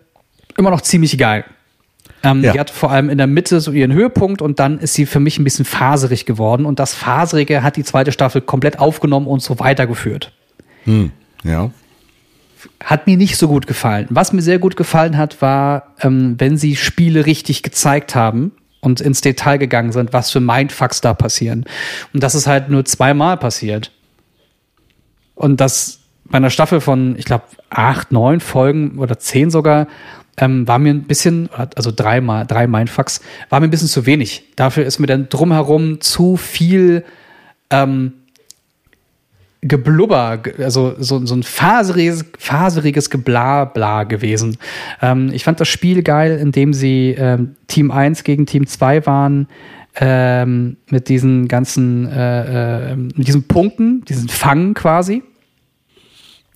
[0.57, 1.45] immer noch ziemlich geil.
[2.23, 2.53] Ähm, Ja.
[2.53, 5.21] Die hat vor allem in der Mitte so ihren Höhepunkt und dann ist sie für
[5.21, 9.43] mich ein bisschen faserig geworden und das Faserige hat die zweite Staffel komplett aufgenommen und
[9.43, 10.33] so weitergeführt.
[11.45, 11.71] ja.
[12.85, 14.07] Hat mir nicht so gut gefallen.
[14.11, 19.01] Was mir sehr gut gefallen hat, war, ähm, wenn sie Spiele richtig gezeigt haben und
[19.01, 21.65] ins Detail gegangen sind, was für Mindfucks da passieren.
[22.13, 23.91] Und das ist halt nur zweimal passiert.
[25.35, 29.87] Und das bei einer Staffel von, ich glaube, acht, neun Folgen oder zehn sogar,
[30.39, 33.21] ähm, war mir ein bisschen, also dreimal, drei Mindfucks,
[33.51, 34.45] war mir ein bisschen zu wenig.
[34.57, 37.05] Dafür ist mir dann drumherum zu viel
[37.71, 38.13] ähm,
[39.65, 44.57] Geblubber, ge- also so, so ein faseriges, faseriges Geblabla gewesen.
[45.01, 49.47] Ähm, ich fand das Spiel geil, indem sie ähm, Team 1 gegen Team 2 waren,
[49.97, 55.23] ähm, mit diesen ganzen, äh, äh, mit diesen Punkten, diesen Fangen quasi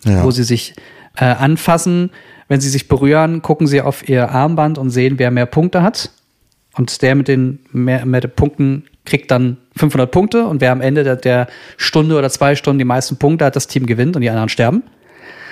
[0.05, 0.23] ja.
[0.25, 0.75] wo sie sich
[1.17, 2.11] äh, anfassen.
[2.49, 6.11] Wenn sie sich berühren, gucken sie auf ihr Armband und sehen, wer mehr Punkte hat.
[6.75, 10.47] Und der mit den mehr, mehr Punkten kriegt dann 500 Punkte.
[10.47, 13.67] Und wer am Ende der, der Stunde oder zwei Stunden die meisten Punkte hat, das
[13.67, 14.83] Team gewinnt und die anderen sterben.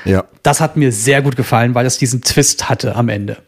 [0.05, 0.25] ja.
[0.43, 3.39] Das hat mir sehr gut gefallen, weil es diesen Twist hatte am Ende.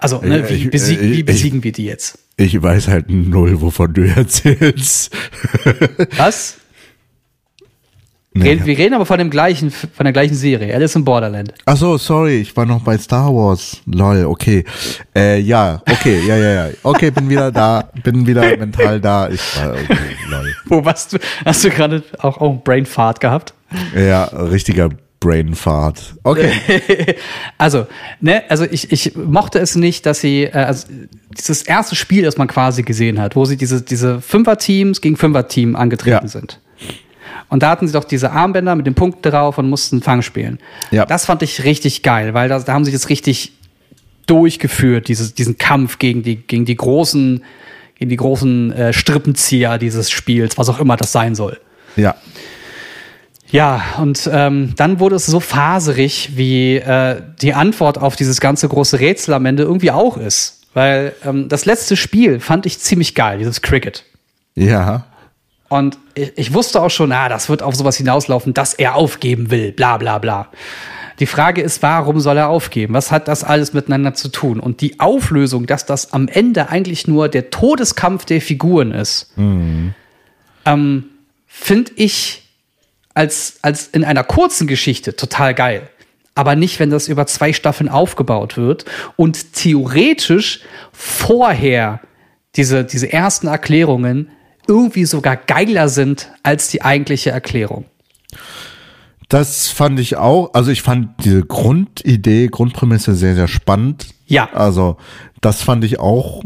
[0.00, 2.18] Also, ne, Ja, wie, ich- besieg, ich- wie besiegen wir die jetzt?
[2.36, 5.14] Ich weiß halt null, wovon du erzählst.
[6.16, 6.56] Was?
[8.36, 10.74] Reden, wir reden aber von dem gleichen, von der gleichen Serie.
[10.74, 11.54] Alice in Borderland.
[11.66, 13.80] Ach so, sorry, ich war noch bei Star Wars.
[13.86, 14.64] Lol, okay.
[15.14, 16.68] Äh, ja, okay, ja, ja, ja.
[16.82, 19.28] Okay, bin wieder da, bin wieder mental da.
[19.28, 19.96] Ich war, okay,
[20.28, 20.52] lol.
[20.66, 21.18] Wo warst du?
[21.44, 23.54] Hast du gerade auch, auch einen Brainfart gehabt?
[23.96, 24.88] Ja, richtiger
[25.20, 26.14] Brainfart.
[26.24, 26.52] Okay.
[27.56, 27.86] Also,
[28.20, 30.88] ne, also ich, ich mochte es nicht, dass sie, äh, also
[31.38, 35.76] dieses erste Spiel, das man quasi gesehen hat, wo sie diese, diese Fünfer-Teams gegen Fünfer-Team
[35.76, 36.28] angetreten Ja.
[36.28, 36.60] sind.
[37.48, 40.58] Und da hatten sie doch diese Armbänder mit den Punkten drauf und mussten Fang spielen.
[40.90, 41.06] Ja.
[41.06, 43.52] Das fand ich richtig geil, weil das, da haben sie das richtig
[44.26, 47.44] durchgeführt, dieses, diesen Kampf gegen die, gegen die großen,
[47.96, 51.60] gegen die großen äh, Strippenzieher dieses Spiels, was auch immer das sein soll.
[51.96, 52.14] Ja.
[53.50, 58.66] Ja, und ähm, dann wurde es so faserig, wie äh, die Antwort auf dieses ganze
[58.68, 60.62] große Rätsel am Ende irgendwie auch ist.
[60.74, 64.04] Weil ähm, das letzte Spiel fand ich ziemlich geil, dieses Cricket.
[64.56, 65.06] Ja.
[65.74, 69.50] Und ich, ich wusste auch schon, ah, das wird auf sowas hinauslaufen, dass er aufgeben
[69.50, 70.52] will, bla bla bla.
[71.18, 72.94] Die Frage ist, warum soll er aufgeben?
[72.94, 74.60] Was hat das alles miteinander zu tun?
[74.60, 79.32] Und die Auflösung, dass das am Ende eigentlich nur der Todeskampf der Figuren ist,
[80.64, 81.04] ähm,
[81.48, 82.48] finde ich
[83.14, 85.90] als, als in einer kurzen Geschichte total geil.
[86.36, 88.84] aber nicht, wenn das über zwei Staffeln aufgebaut wird
[89.16, 90.60] und theoretisch
[90.92, 92.00] vorher
[92.54, 94.30] diese, diese ersten Erklärungen
[94.66, 97.84] irgendwie sogar geiler sind als die eigentliche Erklärung.
[99.28, 104.08] Das fand ich auch, also ich fand diese Grundidee, Grundprämisse sehr, sehr spannend.
[104.26, 104.52] Ja.
[104.52, 104.96] Also
[105.40, 106.42] das fand ich auch,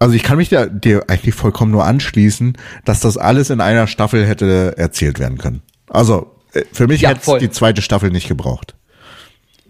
[0.00, 3.86] also ich kann mich dir, dir eigentlich vollkommen nur anschließen, dass das alles in einer
[3.86, 5.62] Staffel hätte erzählt werden können.
[5.88, 8.74] Also äh, für mich Ja, hätte es die zweite Staffel nicht gebraucht.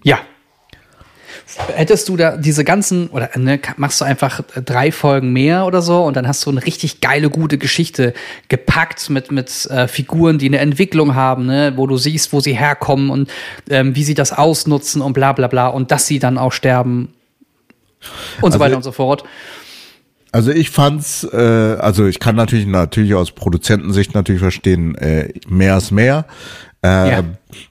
[0.05, 0.19] Ja.
[1.75, 6.03] Hättest du da diese ganzen, oder ne, machst du einfach drei Folgen mehr oder so
[6.03, 8.15] und dann hast du eine richtig geile, gute Geschichte
[8.49, 12.55] gepackt mit, mit äh, Figuren, die eine Entwicklung haben, ne, wo du siehst, wo sie
[12.55, 13.31] herkommen und
[13.69, 17.13] ähm, wie sie das ausnutzen und bla bla bla und dass sie dann auch sterben
[18.41, 19.25] und so Also- weiter und so fort.
[20.35, 25.77] Also ich fand's, äh, also ich kann natürlich natürlich aus Produzentensicht natürlich verstehen, äh, mehr
[25.77, 26.25] ist mehr.
[26.85, 27.25] Äh, Ja.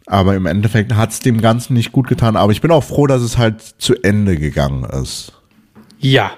[0.05, 2.35] Aber im Endeffekt hat's dem Ganzen nicht gut getan.
[2.35, 5.33] Aber ich bin auch froh, dass es halt zu Ende gegangen ist.
[5.99, 6.31] Ja.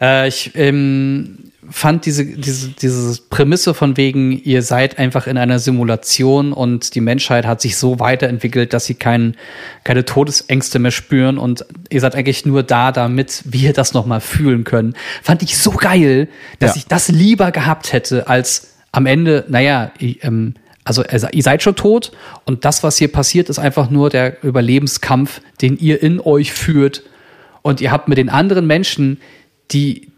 [0.00, 5.58] Äh, ich ähm, fand diese, diese, diese Prämisse von wegen, ihr seid einfach in einer
[5.58, 9.36] Simulation und die Menschheit hat sich so weiterentwickelt, dass sie kein,
[9.84, 14.64] keine Todesängste mehr spüren und ihr seid eigentlich nur da, damit wir das nochmal fühlen
[14.64, 14.94] können.
[15.22, 16.28] Fand ich so geil,
[16.60, 16.76] dass Ja.
[16.78, 20.54] ich das lieber gehabt hätte, als am Ende, naja, ich, ähm,
[20.90, 22.10] also ihr se- ihr seid schon tot
[22.44, 27.04] und das, was hier passiert, ist einfach nur der Überlebenskampf, den ihr in euch führt
[27.62, 29.20] und ihr habt mit den anderen Menschen,
[29.70, 30.08] die,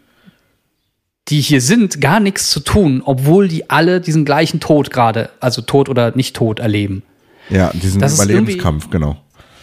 [1.27, 5.61] die hier sind, gar nichts zu tun, obwohl die alle diesen gleichen Tod gerade, also
[5.61, 7.03] Tod oder nicht Tod erleben.
[7.49, 9.17] Ja, diesen Das Überlebenskampf, genau.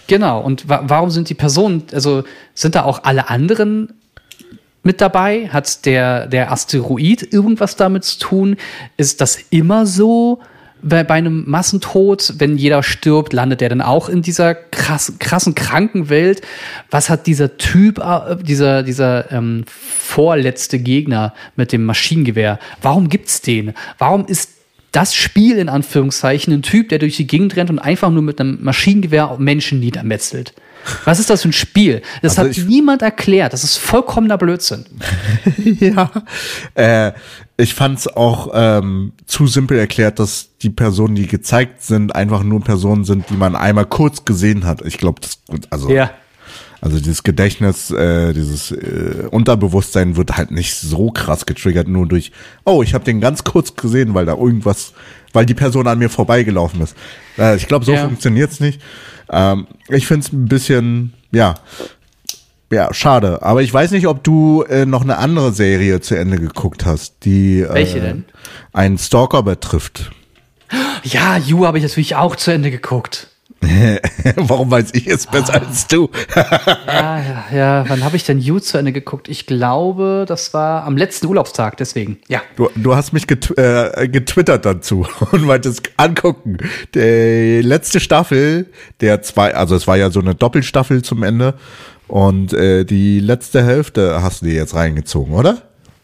[0.07, 0.41] Genau.
[0.41, 2.23] Und wa warum sind die Personen, also
[2.55, 3.93] sind da auch alle anderen
[4.83, 5.49] mit dabei?
[5.49, 8.57] Hat der, der Asteroid irgendwas damit zu tun?
[8.97, 10.41] Ist das immer so?
[10.83, 15.55] Bei, bei einem Massentod, wenn jeder stirbt, landet er dann auch in dieser krass, krassen
[15.55, 16.43] Krankenwelt.
[16.91, 22.59] Was hat dieser Typ, äh, dieser, dieser ähm, vorletzte Gegner mit dem Maschinengewehr?
[22.83, 23.74] Warum gibt's den?
[23.99, 24.51] Warum ist
[24.93, 28.41] das Spiel in Anführungszeichen ein Typ, der durch die Gegend rennt und einfach nur mit
[28.41, 30.55] einem Maschinengewehr Menschen niedermetzelt?
[31.05, 32.03] Was ist das für ein Spiel?
[32.22, 33.53] Das Also hat niemand erklärt.
[33.53, 34.85] Das ist vollkommener Blödsinn.
[35.57, 36.11] ja.
[36.74, 37.12] Äh,
[37.57, 42.62] ich fand's auch ähm, zu simpel erklärt, dass die Personen, die gezeigt sind, einfach nur
[42.62, 44.83] Personen sind, die man einmal kurz gesehen hat.
[44.87, 45.89] Ich glaube, das also
[46.81, 52.33] Also dieses Gedächtnis, äh, dieses äh, Unterbewusstsein wird halt nicht so krass getriggert, nur durch,
[52.64, 54.95] oh, ich habe den ganz kurz gesehen, weil da irgendwas,
[55.35, 56.97] weil die Person an mir vorbeigelaufen ist.
[57.39, 58.05] Äh, ich glaube, so Ja.
[58.05, 58.81] funktioniert's nicht.
[59.31, 61.55] Ähm, ich find's ein bisschen, ja,
[62.72, 63.43] ja, schade.
[63.43, 67.24] Aber ich weiß nicht, ob du äh, noch eine andere Serie zu Ende geguckt hast,
[67.24, 68.24] die Welche äh, denn?
[68.72, 70.12] einen Stalker betrifft.
[71.03, 73.30] Ja, You habe ich natürlich auch zu Ende geguckt.
[74.37, 76.09] Warum weiß ich es besser als du?
[76.87, 77.85] Ja, ja, ja.
[77.89, 79.29] Wann habe ich denn You zu Ende geguckt?
[79.29, 82.19] Ich glaube, das war am letzten Urlaubstag, deswegen.
[82.29, 82.43] Ja.
[82.57, 86.59] Du, du hast mich get, äh, getwittert dazu und meintest angucken.
[86.95, 88.67] Die letzte Staffel,
[89.01, 91.55] der zwei, also es war ja so eine Doppelstaffel zum Ende
[92.09, 95.63] und äh, die letzte Hälfte hast du dir jetzt reingezogen, oder?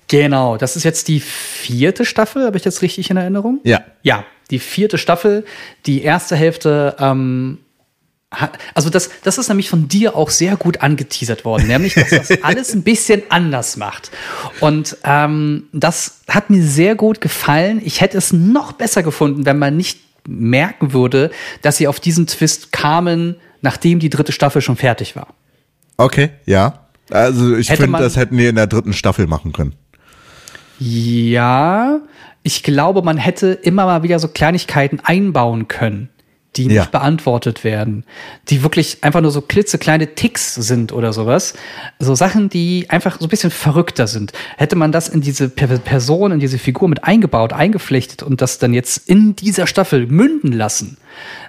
[0.09, 3.61] Genau, das ist jetzt die vierte Staffel, habe ich das richtig in Erinnerung?
[3.65, 3.81] Ja.
[4.03, 5.45] Ja, die vierte Staffel.
[5.87, 7.59] Die erste Hälfte, ähm,
[8.75, 12.31] also das, das ist nämlich von dir auch sehr gut angeteasert worden, nämlich, dass das
[12.43, 14.11] alles ein bisschen anders macht.
[14.61, 17.81] Und ähm, das hat mir sehr gut gefallen.
[17.85, 21.31] Ich hätte es noch besser gefunden, wenn man nicht merken würde,
[21.63, 25.29] dass sie auf diesen Twist kamen, nachdem die dritte Staffel schon fertig war.
[25.97, 26.87] Okay, ja.
[27.11, 29.75] Also ich finde, das hätten wir in der dritten Staffel machen können.
[30.79, 32.01] Ja,
[32.47, 36.11] ich glaube, man hätte immer mal wieder so Kleinigkeiten einbauen können,
[36.55, 36.83] die Ja.
[36.83, 38.05] nicht beantwortet werden,
[38.49, 41.55] die wirklich einfach nur so klitzekleine Ticks sind oder sowas.
[41.99, 44.33] So Sachen, die einfach so ein bisschen verrückter sind.
[44.57, 48.59] Hätte man das in diese Per- Person, in diese Figur mit eingebaut, eingeflechtet und das
[48.61, 50.99] dann jetzt in dieser Staffel münden lassen,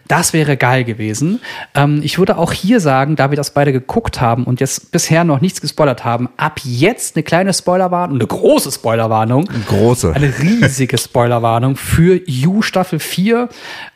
[0.08, 1.42] das wäre geil gewesen.
[1.76, 5.24] Ähm, ich würde auch hier sagen, da wir das beide geguckt haben und jetzt bisher
[5.24, 9.50] noch nichts gespoilert haben, ab jetzt eine kleine Spoilerwarnung, eine große Spoilerwarnung.
[9.68, 10.14] Große.
[10.14, 13.50] Eine riesige Spoilerwarnung für You Staffel 4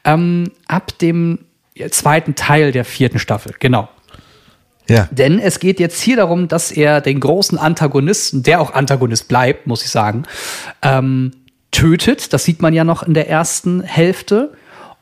[0.06, 1.40] ähm, ab dem
[1.90, 3.54] zweiten Teil der vierten Staffel.
[3.60, 3.90] Genau.
[4.90, 5.08] Ja.
[5.12, 9.68] Denn es geht jetzt hier darum, dass er den großen Antagonisten, der auch Antagonist bleibt,
[9.68, 10.24] muss ich sagen,
[10.82, 11.32] ähm,
[11.72, 12.34] tötet.
[12.34, 14.52] Das sieht man ja noch in der ersten Hälfte.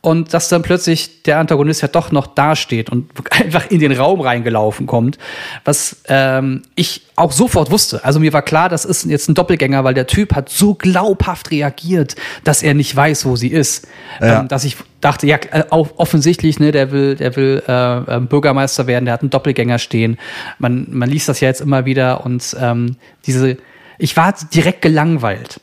[0.01, 4.21] Und dass dann plötzlich der Antagonist ja doch noch dasteht und einfach in den Raum
[4.21, 5.17] reingelaufen kommt,
[5.65, 8.03] was ähm, ich auch sofort wusste.
[8.05, 11.51] Also mir war klar, das ist jetzt ein Doppelgänger, weil der Typ hat so glaubhaft
[11.51, 13.87] reagiert, dass er nicht weiß, wo sie ist,
[14.21, 14.41] Ja.
[14.41, 18.19] ähm, dass ich dachte, ja, äh, auch offensichtlich, ne, der will, der will äh, äh,
[18.21, 20.17] Bürgermeister werden, der hat einen Doppelgänger stehen.
[20.59, 22.95] Man, man liest das ja jetzt immer wieder und ähm,
[23.25, 23.57] diese,
[23.97, 25.59] ich war direkt gelangweilt.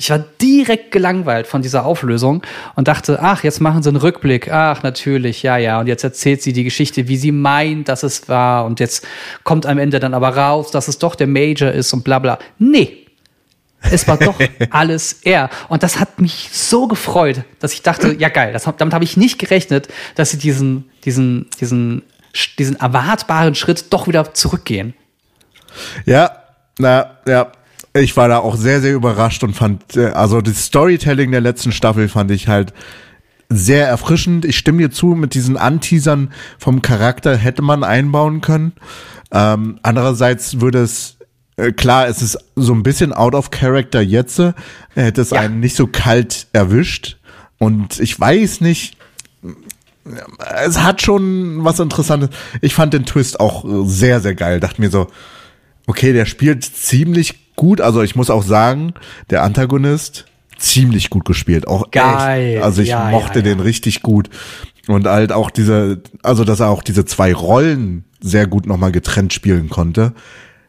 [0.00, 2.42] Ich war direkt gelangweilt von dieser Auflösung
[2.74, 4.50] und dachte, ach, jetzt machen sie einen Rückblick.
[4.50, 5.78] Ach, natürlich, ja, ja.
[5.78, 8.64] Und jetzt erzählt sie die Geschichte, wie sie meint, dass es war.
[8.64, 9.06] Und jetzt
[9.44, 12.38] kommt am Ende dann aber raus, dass es doch der Major ist und bla bla.
[12.58, 13.08] Nee.
[13.82, 14.40] Es war doch
[14.70, 15.50] alles er.
[15.68, 19.18] Und das hat mich so gefreut, dass ich dachte, ja geil, das, damit habe ich
[19.18, 22.04] nicht gerechnet, dass sie diesen, diesen, diesen,
[22.58, 24.94] diesen erwartbaren Schritt doch wieder zurückgehen.
[26.06, 26.38] Ja,
[26.78, 27.52] na, ja.
[27.92, 31.72] Ich war da auch sehr, sehr überrascht und fand, äh, also das Storytelling der letzten
[31.72, 32.72] Staffel fand ich halt
[33.48, 34.44] sehr erfrischend.
[34.44, 38.72] Ich stimme dir zu, mit diesen Anteasern vom Charakter hätte man einbauen können.
[39.32, 41.16] Ähm, andererseits würde es,
[41.56, 44.52] äh, klar, es ist so ein bisschen out of character jetzt, äh,
[44.94, 45.40] hätte es Ja.
[45.40, 47.18] einen nicht so kalt erwischt.
[47.58, 48.96] Und ich weiß nicht,
[50.64, 52.30] es hat schon was Interessantes.
[52.60, 54.60] Ich fand den Twist auch äh, sehr, sehr geil.
[54.60, 55.08] Dachte mir so,
[55.88, 57.80] okay, der spielt ziemlich gut.
[57.80, 58.94] Also ich muss auch sagen,
[59.30, 60.24] der Antagonist
[60.58, 61.68] ziemlich gut gespielt.
[61.68, 62.56] Auch Geil.
[62.56, 62.64] echt.
[62.64, 63.54] Also ich Ja, mochte ja, ja.
[63.54, 64.28] den richtig gut.
[64.88, 69.32] Und halt auch diese, also dass er auch diese zwei Rollen sehr gut nochmal getrennt
[69.32, 70.12] spielen konnte.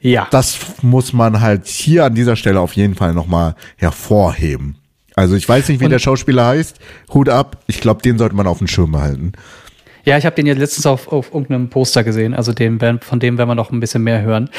[0.02, 0.28] Ja.
[0.32, 4.76] Das muss man halt hier an dieser Stelle auf jeden Fall nochmal hervorheben.
[5.16, 6.78] Also ich weiß nicht, wie Und- der Schauspieler heißt.
[7.14, 7.64] Hut ab.
[7.68, 9.34] Ich glaube, den sollte man auf dem Schirm behalten.
[10.04, 13.38] Ja, ich habe den jetzt letztens auf, auf irgendeinem Poster gesehen, also werden- von dem
[13.38, 14.50] werden wir noch ein bisschen mehr hören.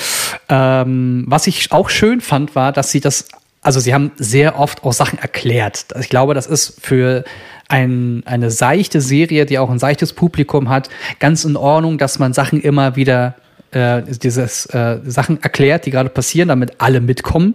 [0.48, 3.28] Ähm, was ich auch schön fand, war, dass sie das,
[3.60, 5.86] also sie haben sehr oft auch Sachen erklärt.
[6.00, 7.24] Ich glaube, das ist für
[7.68, 10.88] ein, eine seichte Serie, die auch ein seichtes Publikum hat,
[11.18, 13.34] ganz in Ordnung, dass man Sachen immer wieder
[13.70, 17.54] äh, dieses äh, Sachen erklärt, die gerade passieren, damit alle mitkommen.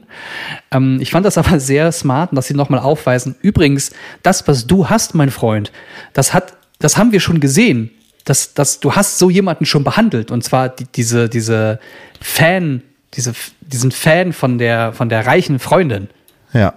[0.72, 3.36] Ähm, ich fand das aber sehr smart, dass sie nochmal aufweisen.
[3.42, 3.92] Übrigens,
[4.24, 5.72] das, was du hast, mein Freund,
[6.14, 7.92] das hat, das haben wir schon gesehen.
[8.26, 10.32] Das, das, du hast so jemanden schon behandelt.
[10.32, 11.80] Und zwar die, diese, diese
[12.22, 12.82] Fan,
[13.14, 16.10] diese, diesen Fan von der, von der reichen Freundin.
[16.54, 16.74] Ja.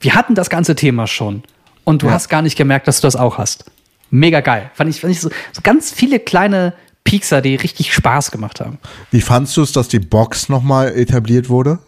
[0.00, 1.42] Wir hatten das ganze Thema schon.
[1.84, 2.12] Und du Ja.
[2.12, 3.64] hast gar nicht gemerkt, dass du das auch hast.
[4.10, 4.70] Mega geil.
[4.74, 6.72] Fand ich, fand ich so, so ganz viele kleine
[7.04, 8.78] Piekser, die richtig Spaß gemacht haben.
[9.10, 11.78] Wie fandst du es, dass die Box nochmal etabliert wurde?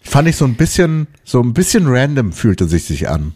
[0.00, 3.34] Fand ich so ein bisschen, so ein bisschen random fühlte sich sich an.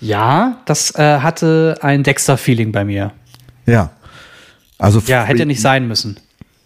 [0.00, 3.12] Ja, das äh, hatte ein Dexter-Feeling bei mir.
[3.66, 3.90] Ja.
[4.78, 6.18] Also Ja, hätte nicht sein müssen.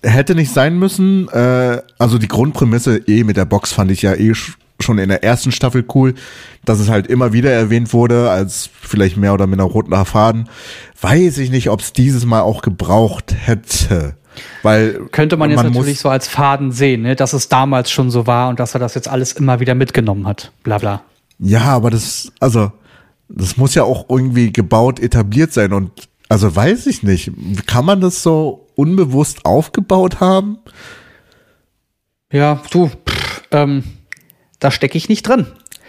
[0.02, 1.28] hätte nicht sein müssen.
[1.30, 5.08] Äh, also die Grundprämisse eh mit der Box fand ich ja eh sch- schon in
[5.08, 6.14] der ersten Staffel cool,
[6.64, 10.48] dass es halt immer wieder erwähnt wurde als vielleicht mehr oder minder roter Faden.
[11.00, 14.16] Weiß ich nicht, ob es dieses Mal auch gebraucht hätte.
[14.62, 17.16] Weil Könnte man jetzt natürlich so als Faden sehen, ne?
[17.16, 20.26] dass es damals schon so war und dass er das jetzt alles immer wieder mitgenommen
[20.26, 20.52] hat.
[20.62, 21.02] Bla bla.
[21.38, 22.72] Ja, aber das, also,
[23.34, 25.90] das muss ja auch irgendwie gebaut, etabliert sein und,
[26.28, 27.30] also weiß ich nicht,
[27.66, 30.58] kann man das so unbewusst aufgebaut haben?
[32.32, 33.84] Ja, du, pff, ähm,
[34.58, 35.46] da stecke ich nicht drin.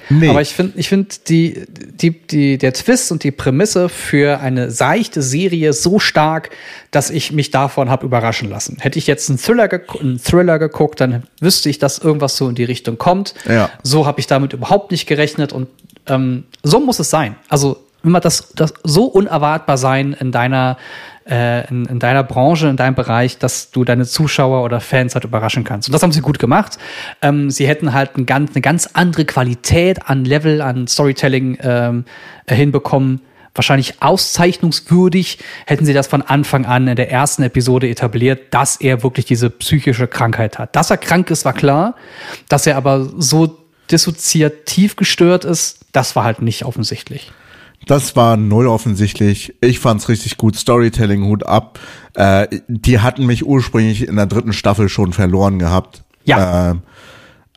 [0.10, 0.30] Nee.
[0.30, 4.70] Aber ich finde, ich finde die, die, die, der Twist und die Prämisse für eine
[4.70, 6.50] seichte Serie so stark,
[6.92, 8.78] dass ich mich davon habe überraschen lassen.
[8.80, 9.70] Hätte ich jetzt einen Thriller,
[10.00, 13.34] einen Thriller geguckt, dann wüsste ich, dass irgendwas so in die Richtung kommt.
[13.48, 13.70] Ja.
[13.82, 15.70] So habe ich damit überhaupt nicht gerechnet und
[16.08, 17.36] ähm, so muss es sein.
[17.50, 20.78] Also immer das, das so unerwartbar sein in deiner
[21.30, 25.24] äh, in, in deiner Branche, in deinem Bereich, dass du deine Zuschauer oder Fans halt
[25.24, 25.88] überraschen kannst.
[25.88, 26.78] Und das haben sie gut gemacht.
[27.22, 32.06] Ähm, sie hätten halt ein ganz, eine ganz andere Qualität an Level, an Storytelling ähm,
[32.46, 33.22] äh, hinbekommen.
[33.56, 35.38] Wahrscheinlich auszeichnungswürdig
[35.68, 39.52] hätten sie das von Anfang an in der ersten Episode etabliert, dass er wirklich diese
[39.52, 40.76] psychische Krankheit hat.
[40.76, 41.96] Dass er krank ist, war klar.
[42.50, 47.32] Dass er aber so dissoziativ gestört ist, das war halt nicht offensichtlich.
[47.86, 49.56] Das war null offensichtlich.
[49.62, 50.56] Ich fand's richtig gut.
[50.56, 51.80] Storytelling, Hut ab.
[52.14, 56.04] Äh, die hatten mich ursprünglich in der dritten Staffel schon verloren gehabt.
[56.24, 56.72] Ja.
[56.72, 56.82] Ähm,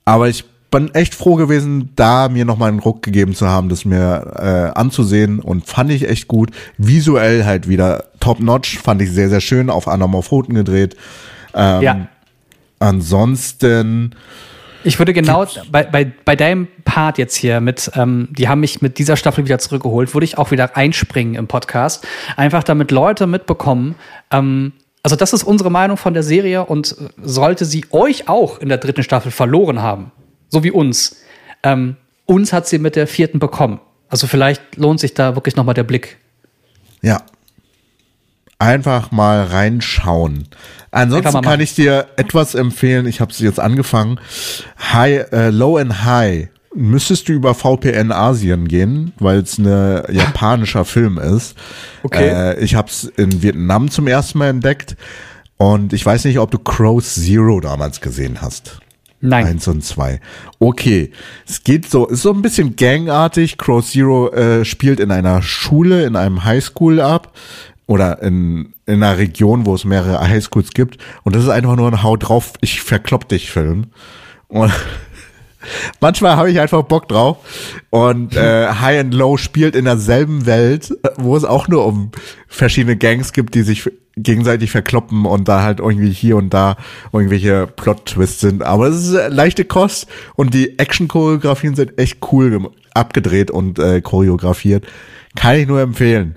[0.05, 3.85] aber ich bin echt froh gewesen, da mir nochmal einen Ruck gegeben zu haben, das
[3.85, 4.33] mir
[4.74, 6.51] äh, anzusehen und fand ich echt gut.
[6.77, 10.97] Visuell halt wieder top notch, fand ich sehr, sehr schön, auf Anamorphoten gedreht.
[11.55, 12.09] Ähm, ja.
[12.79, 14.14] Ansonsten,
[14.87, 18.82] Ich würde genau bei, bei, bei deinem Part jetzt hier mit, ähm, die haben mich
[18.82, 22.07] mit dieser Staffel wieder zurückgeholt, würde ich auch wieder einspringen im Podcast.
[22.37, 23.97] Einfach damit Leute mitbekommen,
[24.30, 24.72] ähm,
[25.03, 28.68] also das ist unsere Meinung von der Serie und äh, sollte sie euch auch in
[28.68, 30.11] der dritten Staffel verloren haben,
[30.49, 31.16] so wie uns,
[31.62, 33.80] ähm, uns hat sie mit der vierten bekommen.
[34.09, 36.16] Also vielleicht lohnt sich da wirklich nochmal der Blick.
[37.03, 37.22] Ja.
[38.59, 40.49] Einfach mal reinschauen.
[40.97, 43.07] Ansonsten kann ich dir etwas empfehlen.
[43.07, 44.18] Ich habe es jetzt angefangen.
[44.92, 46.49] High, äh, Low and High.
[46.74, 51.57] Müsstest du über VPN Asien gehen, weil es ein japanischer Film ist.
[52.03, 52.28] Okay.
[52.28, 54.97] Äh, ich habe es in Vietnam zum ersten Mal entdeckt.
[55.59, 58.80] Und ich weiß nicht, ob du Crows Zero damals gesehen hast.
[59.20, 59.47] Nein.
[59.47, 60.20] Eins und zwei.
[60.59, 61.11] Okay.
[61.49, 63.57] Es geht so, ist so ein bisschen gangartig.
[63.57, 67.32] Crow Zero äh, spielt in einer Schule, in einem Highschool ab.
[67.87, 70.99] Oder in, in einer Region, wo es mehrere Highschools gibt.
[71.22, 73.87] Und das ist einfach nur ein Haut drauf, ich verklopp dich Film.
[74.49, 74.72] Und
[76.01, 77.39] manchmal habe ich einfach Bock drauf.
[77.91, 82.11] Und äh, High and Low spielt in derselben Welt, wo es auch nur um
[82.49, 86.76] verschiedene Gangs gibt, die sich gegenseitig verkloppen und da halt irgendwie hier und da
[87.12, 88.62] irgendwelche Plot-Twists sind.
[88.62, 94.87] Aber es ist leichte Kost und die Action-Choreografien sind echt cool abgedreht und äh, choreografiert.
[95.37, 96.37] Kann ich nur empfehlen.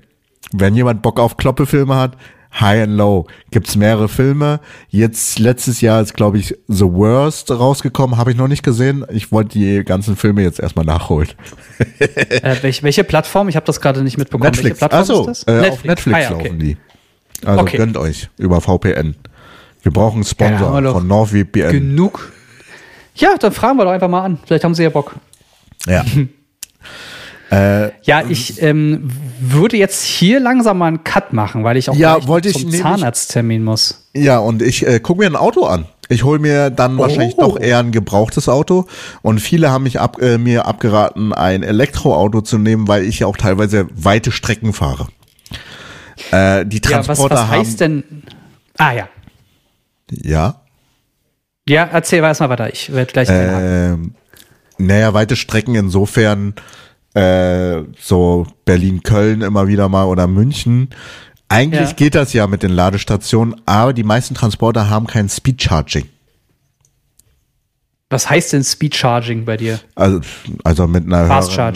[0.52, 2.18] Wenn jemand Bock auf Kloppefilme hat,
[2.60, 3.28] High and Low.
[3.52, 4.60] Gibt's mehrere Filme.
[4.90, 8.18] Jetzt letztes Jahr ist, glaube ich, The Worst rausgekommen.
[8.18, 9.06] Habe ich noch nicht gesehen.
[9.12, 11.30] Ich wollte die ganzen Filme jetzt erstmal nachholen.
[12.00, 13.48] Äh, welche, welche Plattform?
[13.50, 14.50] Ich habe das gerade nicht mitbekommen.
[14.52, 14.82] Netflix.
[14.82, 15.66] Welche Plattform Achso, ist das?
[15.66, 16.44] äh, auf Netflix Ah, ja, okay.
[16.44, 16.78] laufen die.
[17.46, 17.78] Also Okay.
[17.78, 19.16] gönnt euch über VPN.
[19.84, 21.72] Wir brauchen einen Ja, Sponsor doch von NordVPN.
[21.72, 22.34] Genug.
[23.16, 24.40] Ja, dann fragen wir doch einfach mal an.
[24.46, 25.16] Vielleicht haben sie ja Bock.
[25.88, 26.04] ja.
[27.52, 31.96] äh, Ja, ich ähm, würde jetzt hier langsam mal einen Cut machen, weil ich auch
[31.96, 34.08] Ja, wollte ich zum nämlich- Zahnarzttermin muss.
[34.14, 35.86] ja, und ich äh, gucke mir ein Auto an.
[36.12, 37.42] Ich hole mir dann wahrscheinlich Oh.
[37.54, 38.88] doch eher ein gebrauchtes Auto.
[39.22, 43.28] Und viele haben mich ab, äh, mir abgeraten, ein Elektroauto zu nehmen, weil ich ja
[43.28, 45.08] auch teilweise weite Strecken fahre.
[46.32, 47.52] Äh, die Ja, was, Transporter was haben.
[47.60, 48.04] heißt denn?
[48.78, 49.08] Ah ja.
[50.12, 50.62] Ja.
[51.68, 52.74] Ja, erzähl erst mal weiter.
[52.74, 53.28] Ich werde gleich.
[53.32, 54.16] Ähm,
[54.80, 56.56] naja, weite Strecken insofern
[57.14, 60.90] äh, so Berlin-Köln immer wieder mal oder München.
[61.48, 61.96] Eigentlich Ja.
[61.96, 66.06] geht das ja mit den Ladestationen, aber die meisten Transporter haben kein Speed-Charging.
[68.12, 69.80] Was heißt denn Speed Charging bei dir?
[69.94, 70.22] Also,
[70.64, 71.76] also mit einer Fast höheren,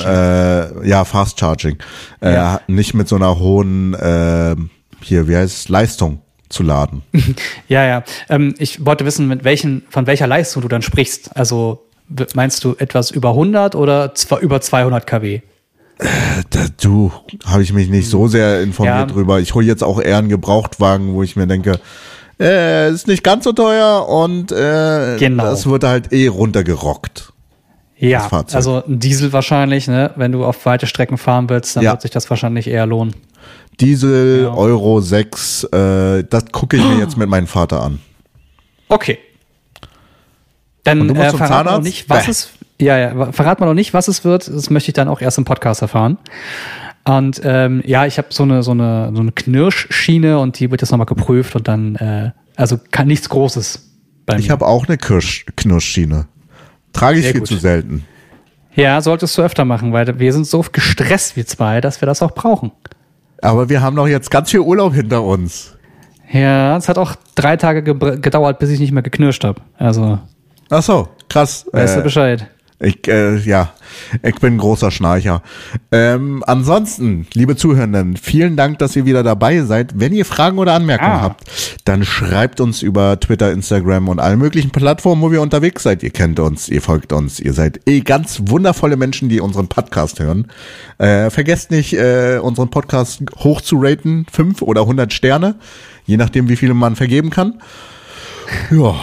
[0.83, 1.77] äh, ja, Fast Charging.
[2.21, 2.61] Äh, Ja.
[2.67, 4.55] Nicht mit so einer hohen, äh,
[5.01, 7.03] hier, wie heißt es, Leistung zu laden.
[7.67, 8.03] Ja, ja.
[8.29, 11.35] Ähm, ich wollte wissen, mit welchen, von welcher Leistung du dann sprichst.
[11.37, 11.85] Also
[12.33, 15.41] meinst du etwas über 100 oder zwar über 200 kW?
[16.49, 17.11] Da, du,
[17.45, 19.05] habe ich mich nicht so sehr informiert Ja.
[19.05, 19.39] drüber.
[19.39, 21.79] Ich hole jetzt auch eher einen Gebrauchtwagen, wo ich mir denke,
[22.39, 25.43] äh, ist nicht ganz so teuer und äh, Genau.
[25.43, 27.31] das wird halt eh runtergerockt.
[27.97, 30.11] Ja, also ein Diesel wahrscheinlich, ne?
[30.17, 31.91] Wenn du auf weite Strecken fahren willst, dann Ja.
[31.91, 33.13] wird sich das wahrscheinlich eher lohnen.
[33.79, 34.53] Diesel, Ja.
[34.53, 37.99] Euro 6, äh, das gucke ich mir jetzt mit meinem Vater an.
[38.89, 39.19] Okay.
[40.83, 42.31] Dann äh, verrat mal noch nicht, was Bäh.
[42.31, 42.49] es
[42.81, 44.47] ja, ja, verrat mal noch nicht, was es wird.
[44.47, 46.17] Das möchte ich dann auch erst im Podcast erfahren.
[47.05, 50.81] Und ähm, ja, ich habe so eine so eine so eine Knirschschiene und die wird
[50.81, 53.89] jetzt nochmal geprüft und dann äh, also kann nichts Großes
[54.25, 54.53] bei Ich mir.
[54.53, 56.27] habe auch eine Kirsch Knirschschiene.
[56.93, 57.47] Trage ich Sehr viel gut.
[57.47, 58.05] zu selten.
[58.75, 62.21] Ja, solltest du öfter machen, weil wir sind so gestresst wir zwei, dass wir das
[62.21, 62.71] auch brauchen.
[63.41, 65.75] Aber wir haben doch jetzt ganz viel Urlaub hinter uns.
[66.31, 69.61] Ja, es hat auch drei Tage gedauert, bis ich nicht mehr geknirscht habe.
[69.77, 70.19] Also,
[70.69, 71.65] Ach so, krass.
[71.71, 72.47] weißt du Äh, Bescheid.
[72.79, 73.71] Ich, äh, ja,
[74.23, 75.41] ich bin ein großer Schnarcher.
[75.93, 79.91] Ähm, ansonsten, liebe Zuhörenden, vielen Dank, dass ihr wieder dabei seid.
[79.97, 81.21] Wenn ihr Fragen oder Anmerkungen Ah.
[81.21, 81.45] habt,
[81.85, 86.03] dann schreibt uns über Twitter, Instagram und allen möglichen Plattformen, wo wir unterwegs seid.
[86.03, 90.19] Ihr kennt uns, ihr folgt uns, ihr seid eh ganz wundervolle Menschen, die unseren Podcast
[90.19, 90.47] hören.
[90.97, 95.55] Äh, vergesst nicht, äh, unseren Podcast hoch zu raten, fünf oder hundert Sterne,
[96.05, 97.61] je nachdem, wie viele man vergeben kann.
[98.71, 98.95] Ja,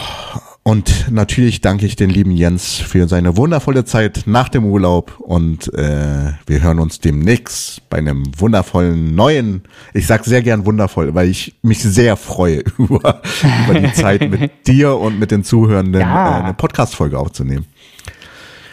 [0.63, 5.73] und natürlich danke ich den lieben Jens für seine wundervolle Zeit nach dem Urlaub und
[5.73, 9.63] äh, wir hören uns demnächst bei einem wundervollen neuen,
[9.95, 13.21] ich sag sehr gern wundervoll, weil ich mich sehr freue über,
[13.67, 16.39] über die Zeit mit dir und mit den Zuhörenden Ja.
[16.39, 17.65] äh, eine Podcast-Folge aufzunehmen.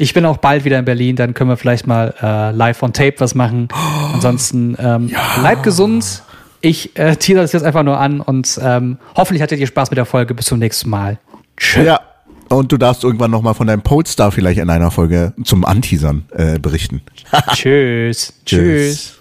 [0.00, 2.92] Ich bin auch bald wieder in Berlin, dann können wir vielleicht mal äh, live on
[2.92, 3.68] tape was machen.
[4.12, 5.10] Ansonsten ähm,
[5.40, 6.22] bleibt gesund.
[6.60, 9.96] Ich äh, teaser das jetzt einfach nur an und ähm, hoffentlich hattet ihr Spaß mit
[9.96, 10.34] der Folge.
[10.34, 11.18] Bis zum nächsten Mal.
[11.58, 11.84] Tschüss.
[11.84, 12.00] Ja,
[12.48, 16.58] und du darfst irgendwann nochmal von deinem Polestar vielleicht in einer Folge zum Anteasern äh,
[16.58, 17.02] berichten.
[17.52, 18.32] Tschüss.
[18.44, 19.18] Tschüss.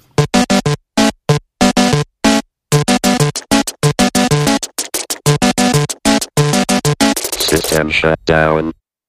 [7.40, 8.72] System shut down.